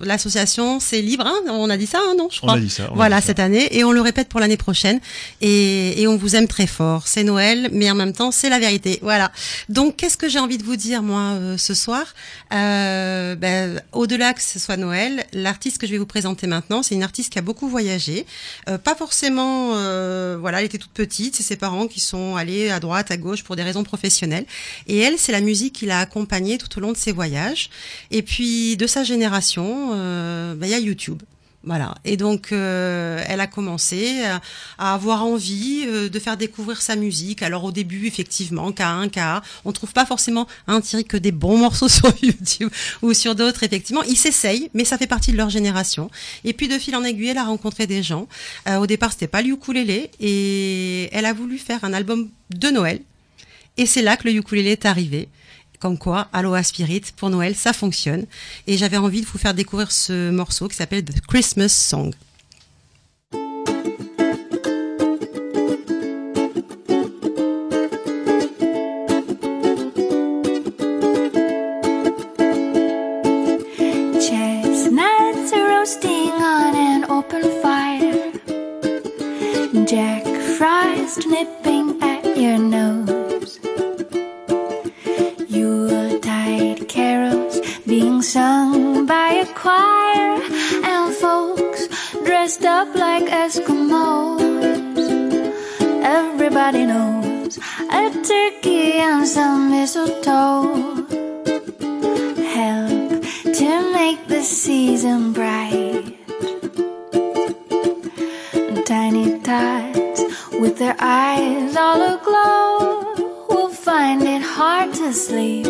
[0.04, 2.54] l'association c'est libre, hein, on a dit ça, hein, non, je On crois.
[2.54, 2.88] a dit ça.
[2.90, 3.28] on a Voilà, dit ça.
[3.28, 5.00] cette année, et on le répète pour l'année prochaine.
[5.42, 7.08] Et, et on vous aime très fort.
[7.08, 9.00] C'est Noël, mais en même temps, c'est la vérité.
[9.02, 9.32] Voilà.
[9.70, 12.04] Donc, qu'est-ce que j'ai envie de vous dire, moi, euh, ce soir?
[12.54, 16.96] Euh, ben, Au-delà que ce soit Noël, l'artiste que je vais vous présenter maintenant, c'est
[16.96, 18.26] une artiste qui a beaucoup voyagé.
[18.70, 22.70] Euh, pas forcément, euh, voilà, elle était toute petite, c'est ses parents qui sont allés
[22.70, 24.46] à droite, à gauche pour des raisons professionnelles.
[24.88, 27.49] Et elle, c'est la musique qui l'a accompagnée tout au long de ses voyages.
[28.12, 31.22] Et puis, de sa génération, euh, ben, il y a YouTube.
[31.64, 31.96] Voilà.
[32.06, 34.42] Et donc, euh, elle a commencé à,
[34.78, 37.44] à avoir envie euh, de faire découvrir sa musique.
[37.44, 41.58] Alors, au début, effectivement, K1, K, on trouve pas forcément un tiré que des bons
[41.66, 42.70] morceaux sur YouTube
[43.02, 43.64] ou sur d'autres.
[43.64, 46.10] Effectivement, ils s'essayent, mais ça fait partie de leur génération.
[46.46, 48.28] Et puis, de fil en aiguille, elle a rencontré des gens.
[48.70, 52.70] Euh, au départ, c'était pas le ukulélé, et elle a voulu faire un album de
[52.70, 53.02] Noël.
[53.76, 55.28] Et c'est là que le ukulélé est arrivé.
[55.80, 58.26] Comme quoi, Aloha Spirit, pour Noël, ça fonctionne.
[58.68, 62.14] Et j'avais envie de vous faire découvrir ce morceau qui s'appelle The Christmas Song.
[81.26, 82.99] Nipping at your nose.
[88.30, 90.40] Sung by a choir,
[90.84, 91.88] and folks
[92.26, 94.40] dressed up like Eskimos.
[96.04, 97.58] Everybody knows
[97.90, 101.08] a turkey and some mistletoe
[102.54, 103.24] help
[103.60, 106.16] to make the season bright.
[108.86, 110.22] Tiny tots
[110.62, 113.16] with their eyes all aglow
[113.50, 115.66] will find it hard to sleep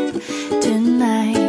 [0.61, 1.48] tonight.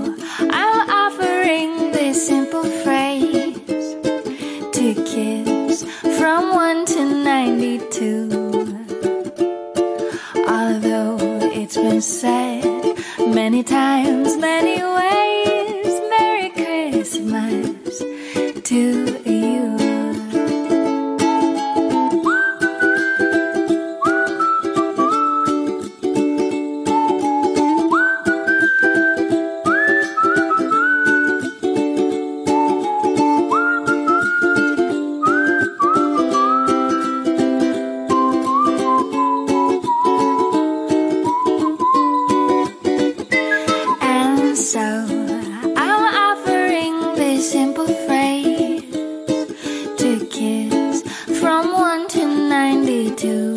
[53.17, 53.55] 92.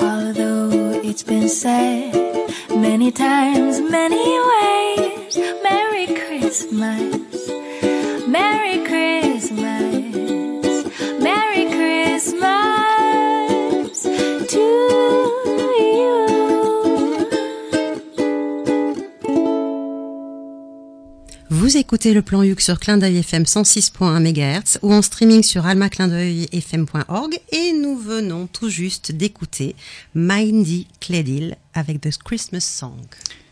[0.00, 2.14] Although it's been said
[2.70, 4.61] many times, many ways,
[21.72, 25.64] Vous écoutez le plan Youk sur Clin d'œil FM 106.1 MHz ou en streaming sur
[25.64, 29.74] almaclindeuilfm.org et nous venons tout juste d'écouter
[30.14, 33.00] Mindy Cledil avec The Christmas Song.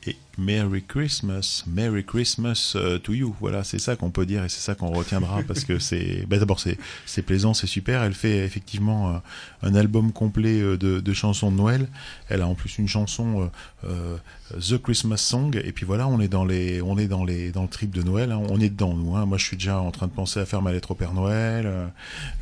[0.07, 3.35] Et Merry Christmas, Merry Christmas euh, to you.
[3.41, 6.27] Voilà, c'est ça qu'on peut dire et c'est ça qu'on retiendra parce que c'est.
[6.27, 6.77] ben, D'abord, c'est
[7.07, 8.03] c'est plaisant, c'est super.
[8.03, 9.19] Elle fait effectivement euh,
[9.63, 11.89] un album complet euh, de, de chansons de Noël.
[12.29, 13.51] Elle a en plus une chanson
[13.85, 14.17] euh,
[14.59, 15.61] The Christmas Song.
[15.65, 18.03] Et puis voilà, on est dans les, on est dans les, dans le trip de
[18.03, 18.33] Noël.
[18.33, 18.41] hein.
[18.51, 19.17] On est dedans nous.
[19.17, 19.27] Hein.
[19.27, 21.65] Moi, je suis déjà en train de penser à faire ma lettre au Père Noël.
[21.67, 21.87] euh,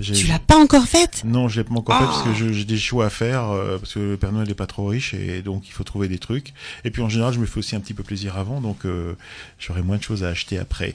[0.00, 1.22] Tu l'as pas encore faite?
[1.24, 2.30] Non, je l'ai pas encore fait parce Oh.
[2.38, 4.86] que j'ai des choix à faire euh, parce que le Père Noël n'est pas trop
[4.86, 6.52] riche et donc il faut trouver des trucs.
[6.84, 9.14] Et puis en général, je me fais aussi un petit peu plaisir avant, donc euh,
[9.58, 10.94] j'aurai moins de choses à acheter après.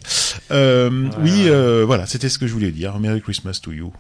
[0.52, 2.98] Euh, Oui, euh, voilà, c'était ce que je voulais dire.
[3.00, 3.94] Merry Christmas to you.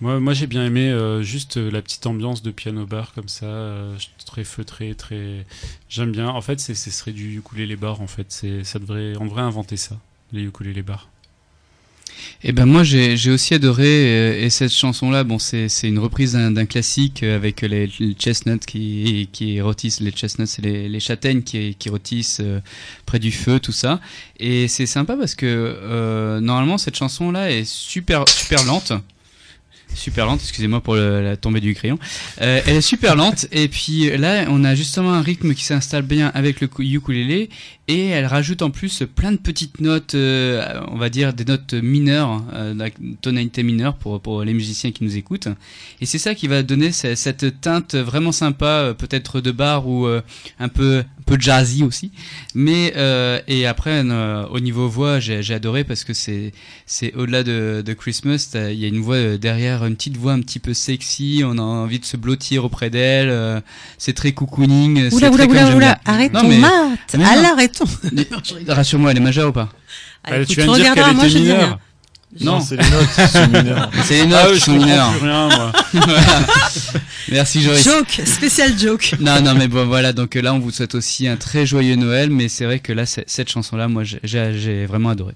[0.00, 3.46] Moi, j'ai bien aimé euh, juste euh, la petite ambiance de piano bar comme ça,
[3.46, 3.96] euh,
[4.26, 5.44] très feutré, très.
[5.88, 6.28] J'aime bien.
[6.28, 8.00] En fait, ce serait du ukulélé bar.
[8.00, 9.98] En fait, ça devrait, on devrait inventer ça,
[10.32, 11.08] les ukulélé bars.
[12.42, 16.66] Et ben moi j'ai aussi adoré et cette chanson là bon c'est une reprise d'un
[16.66, 17.88] classique avec les,
[18.18, 22.42] chestnuts qui qui rôtissent les chestnuts c'est les, châtaignes qui qui rôtissent
[23.06, 24.00] près du feu tout ça
[24.40, 28.92] et c'est sympa parce que normalement cette chanson là est super super lente
[29.94, 31.98] super lente, excusez-moi pour la tombée du crayon.
[32.40, 36.02] Euh, elle est super lente et puis là on a justement un rythme qui s'installe
[36.02, 37.48] bien avec le ukulélé
[37.88, 41.72] et elle rajoute en plus plein de petites notes, euh, on va dire des notes
[41.74, 42.90] mineures, euh, la
[43.22, 45.48] tonalité mineure pour, pour les musiciens qui nous écoutent.
[46.02, 49.88] Et c'est ça qui va donner ce- cette teinte vraiment sympa, euh, peut-être de bar
[49.88, 50.20] ou euh,
[50.60, 52.10] un peu peu jazzy aussi.
[52.54, 56.52] Mais euh, et après euh, au niveau voix, j'ai j'ai adoré parce que c'est
[56.86, 60.32] c'est au-delà de, de Christmas, il y a une voix euh, derrière, une petite voix
[60.32, 61.42] un petit peu sexy.
[61.44, 63.28] On a envie de se blottir auprès d'elle.
[63.30, 63.60] euh,
[63.98, 65.10] c'est très cocooning.
[65.10, 66.98] c'est Oula, très oula, oula, oula, arrêtons, Non, mais- Matt.
[67.14, 67.30] mais non.
[67.30, 67.84] Alors, arrêtons.
[68.68, 69.68] Rassure-moi, elle est majeure ou pas?
[70.24, 70.60] Ah, écoute, tu.
[72.40, 73.90] Non, c'est les notes qui sont mineures.
[74.04, 75.12] C'est les notes Ah oui, qui je sont comprends mineures.
[75.18, 75.72] plus rien, moi.
[77.30, 77.82] Merci Joris.
[77.84, 79.14] Joke, spécial joke.
[79.20, 80.12] Non, non, mais bon, voilà.
[80.12, 82.30] Donc là, on vous souhaite aussi un très joyeux Noël.
[82.30, 85.34] Mais c'est vrai que là, cette chanson-là, moi, j'ai vraiment adoré.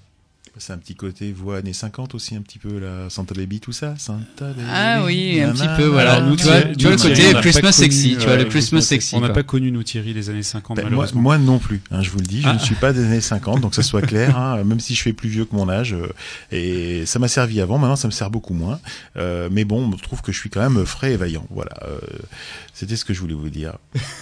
[0.58, 3.72] C'est un petit côté voix années 50 aussi, un petit peu, la Santa Baby, tout
[3.72, 3.94] ça.
[3.96, 4.60] Santa Baby.
[4.70, 6.16] Ah oui, un petit peu, voilà.
[6.16, 8.44] Alors, nous, tu vois, tu vois le côté on Christmas connu, sexy, tu vois, le
[8.44, 9.14] Christmas sexy.
[9.16, 11.20] On n'a pas connu, nous, Thierry, les années 50, Ben, moi, malheureusement.
[11.22, 12.54] moi non plus, hein, je vous le dis, je Ah.
[12.54, 15.14] ne suis pas des années 50, donc ça soit clair, hein, même si je fais
[15.14, 16.08] plus vieux que mon âge, euh,
[16.52, 18.78] et ça m'a servi avant, maintenant ça me sert beaucoup moins,
[19.16, 21.98] euh, mais bon, je trouve que je suis quand même frais et vaillant, voilà, euh,
[22.74, 23.78] c'était ce que je voulais vous dire.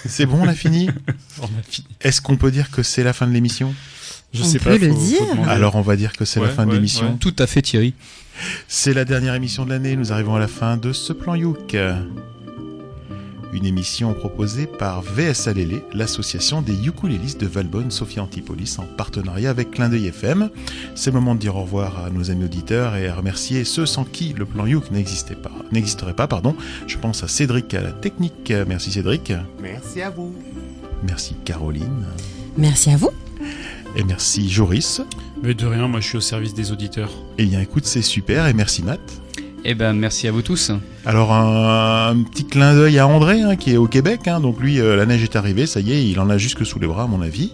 [0.07, 0.89] C'est bon, on a fini?
[1.43, 1.89] On a fini.
[2.01, 3.75] Est-ce qu'on peut dire que c'est la fin de l'émission?
[4.33, 4.79] Je On sais peut pas.
[4.79, 5.49] le faut- dire.
[5.49, 7.07] Alors on va dire que c'est la Ouais, fin de l'émission.
[7.13, 7.17] ouais.
[7.19, 7.95] Tout à fait, Thierry.
[8.69, 11.77] C'est la dernière émission de l'année, nous arrivons à la fin de ce plan Youk.
[13.53, 19.51] Une émission proposée par VSA Lélé, l'association des ukulélistes de Valbonne, Sophie Antipolis, en partenariat
[19.51, 20.51] avec Clin d'œil FM.
[20.95, 23.87] C'est le moment de dire au revoir à nos amis auditeurs et à remercier ceux
[23.87, 26.55] sans qui le plan Youk n'existait pas, n'existerait pas, pardon.
[26.87, 28.53] Je pense à Cédric à la technique.
[28.69, 29.33] Merci Cédric.
[29.61, 30.33] Merci à vous.
[31.03, 32.05] Merci Caroline.
[32.57, 33.11] Merci à vous.
[33.97, 35.03] Et merci Joris.
[35.43, 37.11] Mais de rien, moi, je suis au service des auditeurs.
[37.39, 39.01] Eh bien écoute, c'est super et merci Matt.
[39.65, 40.71] Eh ben, merci à vous tous.
[41.05, 44.59] Alors un, un petit clin d'œil à André hein, qui est au Québec, hein, donc
[44.59, 46.87] lui euh, la neige est arrivée, ça y est, il en a jusque sous les
[46.87, 47.53] bras à mon avis.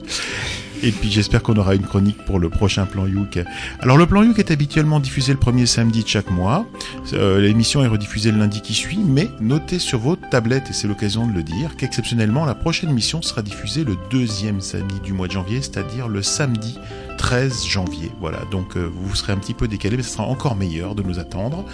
[0.83, 3.39] Et puis j'espère qu'on aura une chronique pour le prochain plan Youk.
[3.81, 6.67] Alors le plan Youk est habituellement diffusé le premier samedi de chaque mois.
[7.15, 10.89] Euh, L'émission est rediffusée le lundi qui suit, mais notez sur vos tablettes, et c'est
[10.89, 15.29] l'occasion de le dire, qu'exceptionnellement la prochaine émission sera diffusée le deuxième samedi du mois
[15.29, 16.79] de janvier, c'est-à-dire le samedi
[17.17, 18.11] 13 janvier.
[18.21, 21.03] Voilà, donc euh, vous serez un petit peu décalé, mais ce sera encore meilleur de
[21.03, 21.65] nous attendre.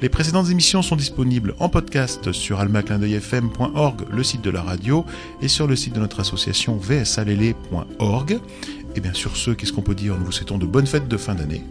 [0.00, 5.04] Les précédentes émissions sont disponibles en podcast sur almaclindeuilfm.org, le site de la radio,
[5.40, 8.40] et sur le site de notre association vsalele.org.
[8.94, 10.16] Et bien sur ce, qu'est-ce qu'on peut dire?
[10.18, 11.64] Nous vous souhaitons de bonnes fêtes de fin d'année.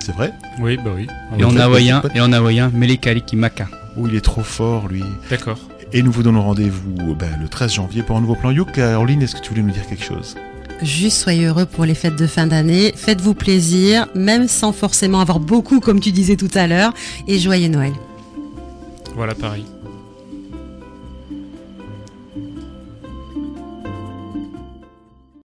[0.00, 0.32] C'est vrai?
[0.60, 1.06] Oui, bah oui.
[1.38, 3.68] Et en hawaïen, et en hawaïen, Melikali Maka.
[3.96, 5.02] Oh, il est trop fort, lui.
[5.30, 5.58] D'accord.
[5.92, 8.72] Et nous vous donnons rendez-vous ben, le 13 janvier pour un nouveau plan Youk.
[8.72, 10.36] Caroline, est-ce que tu voulais nous dire quelque chose?
[10.82, 12.92] Juste soyez heureux pour les fêtes de fin d'année.
[12.94, 16.94] Faites-vous plaisir, même sans forcément avoir beaucoup, comme tu disais tout à l'heure.
[17.26, 17.92] Et joyeux Noël.
[19.14, 19.64] Voilà, pareil.